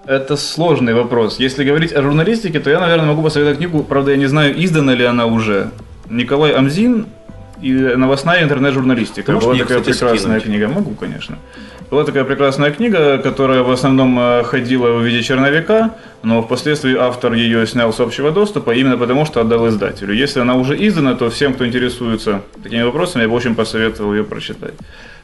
Это 0.05 0.37
сложный 0.37 0.93
вопрос. 0.93 1.39
Если 1.39 1.63
говорить 1.63 1.91
о 1.91 2.03
журналистике, 2.03 2.59
то 2.59 2.69
я, 2.69 2.79
наверное, 2.79 3.07
могу 3.07 3.23
посоветовать 3.23 3.57
книгу, 3.57 3.83
правда, 3.83 4.11
я 4.11 4.17
не 4.17 4.27
знаю, 4.27 4.53
издана 4.63 4.93
ли 4.93 5.03
она 5.03 5.25
уже. 5.25 5.71
Николай 6.07 6.51
Амзин 6.51 7.07
и 7.63 7.71
новостная 7.71 8.43
интернет-журналистика. 8.43 9.31
Была 9.31 9.55
такая 9.55 9.79
прекрасная 9.79 10.17
скинуть? 10.17 10.43
книга. 10.43 10.67
Могу, 10.67 10.91
конечно. 10.91 11.39
Была 11.89 12.03
такая 12.05 12.23
прекрасная 12.23 12.71
книга, 12.71 13.17
которая 13.17 13.61
в 13.61 13.71
основном 13.71 14.17
э, 14.19 14.43
ходила 14.43 14.93
в 14.93 15.03
виде 15.03 15.21
черновика, 15.21 15.95
но 16.23 16.41
впоследствии 16.41 16.95
автор 16.95 17.33
ее 17.33 17.67
снял 17.67 17.93
с 17.93 17.99
общего 17.99 18.31
доступа 18.31 18.71
именно 18.71 18.97
потому, 18.97 19.25
что 19.25 19.41
отдал 19.41 19.67
издателю. 19.67 20.13
Если 20.13 20.39
она 20.39 20.55
уже 20.55 20.75
издана, 20.87 21.13
то 21.15 21.29
всем, 21.29 21.53
кто 21.53 21.67
интересуется 21.67 22.41
такими 22.63 22.81
вопросами, 22.81 23.23
я 23.23 23.29
бы 23.29 23.35
очень 23.35 23.55
посоветовал 23.55 24.13
ее 24.13 24.23
прочитать. 24.23 24.73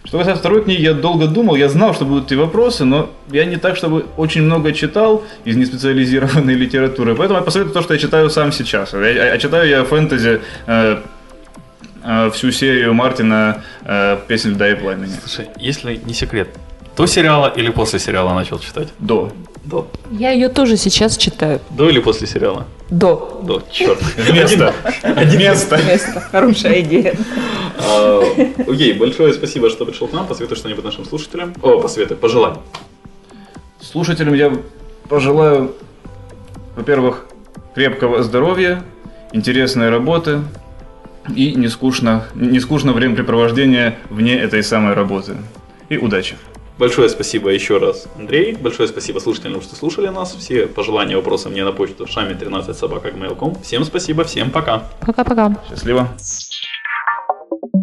Что 0.03 0.17
касается 0.17 0.39
второй 0.39 0.63
книги, 0.63 0.81
я 0.81 0.93
долго 0.93 1.27
думал, 1.27 1.55
я 1.55 1.69
знал, 1.69 1.93
что 1.93 2.05
будут 2.05 2.27
эти 2.27 2.35
вопросы, 2.35 2.85
но 2.85 3.09
я 3.29 3.45
не 3.45 3.57
так, 3.57 3.75
чтобы 3.75 4.05
очень 4.15 4.43
много 4.43 4.71
читал 4.71 5.23
из 5.45 5.57
неспециализированной 5.57 6.53
литературы, 6.55 7.15
поэтому 7.15 7.39
я 7.39 7.45
посоветую 7.45 7.73
то, 7.73 7.81
что 7.81 7.93
я 7.93 7.99
читаю 7.99 8.29
сам 8.29 8.51
сейчас. 8.51 8.93
Я, 8.93 9.37
читаю 9.37 9.67
я 9.67 9.83
фэнтези 9.83 10.41
э, 10.67 10.97
э, 12.09 12.31
всю 12.31 12.51
серию 12.51 12.93
Мартина 12.93 13.63
э, 13.85 14.17
«Песнь 14.27 14.49
льда 14.49 14.69
и 14.71 14.75
пламени». 14.75 15.13
Слушай, 15.23 15.47
если 15.57 15.95
не 16.05 16.13
секрет, 16.13 16.49
до 16.97 17.05
сериала 17.05 17.47
или 17.55 17.69
после 17.69 17.99
сериала 17.99 18.33
начал 18.33 18.59
читать? 18.59 18.89
До. 18.99 19.31
До. 19.63 19.87
Я 20.11 20.31
ее 20.31 20.49
тоже 20.49 20.75
сейчас 20.77 21.15
читаю. 21.15 21.61
До 21.69 21.89
или 21.89 21.99
после 21.99 22.27
сериала? 22.27 22.65
До. 22.89 23.41
До, 23.43 23.63
черт. 23.71 23.99
Место. 24.33 24.73
Место. 25.37 25.77
Место. 25.87 26.21
Хорошая 26.31 26.81
идея. 26.81 27.15
А, 27.77 28.21
Окей, 28.67 28.93
большое 28.93 29.33
спасибо, 29.33 29.69
что 29.69 29.85
пришел 29.85 30.07
к 30.07 30.13
нам. 30.13 30.27
Посоветуй 30.27 30.57
что-нибудь 30.57 30.83
нашим 30.83 31.05
слушателям. 31.05 31.53
О, 31.61 31.79
посоветуй, 31.79 32.17
пожелай. 32.17 32.53
Слушателям 33.79 34.33
я 34.33 34.51
пожелаю, 35.07 35.75
во-первых, 36.75 37.25
крепкого 37.75 38.23
здоровья, 38.23 38.83
интересной 39.31 39.89
работы 39.89 40.41
и 41.35 41.53
не 41.55 41.67
скучно, 41.67 42.25
не 42.33 42.59
скучно 42.59 42.93
времяпрепровождения 42.93 43.97
вне 44.09 44.37
этой 44.37 44.63
самой 44.63 44.93
работы. 44.93 45.37
И 45.89 45.97
удачи. 45.97 46.35
Большое 46.77 47.09
спасибо 47.09 47.49
еще 47.49 47.77
раз, 47.77 48.07
Андрей. 48.17 48.55
Большое 48.55 48.87
спасибо 48.87 49.19
слушателям, 49.19 49.61
что 49.61 49.75
слушали 49.75 50.07
нас. 50.07 50.33
Все 50.33 50.65
пожелания, 50.65 51.17
вопросы 51.17 51.49
мне 51.49 51.65
на 51.65 51.73
почту 51.73 52.07
шами 52.07 52.33
13 52.33 52.75
собака 52.77 53.11
Всем 53.63 53.83
спасибо, 53.83 54.23
всем 54.23 54.49
пока. 54.49 54.83
Пока-пока. 55.01 55.57
Счастливо. 55.69 56.07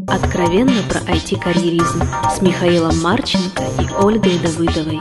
Откровенно 0.08 0.80
про 0.88 1.00
IT-карьеризм 1.12 2.02
с 2.34 2.40
Михаилом 2.40 2.98
Марченко 3.02 3.62
и 3.80 4.02
Ольгой 4.02 4.38
Давыдовой. 4.38 5.00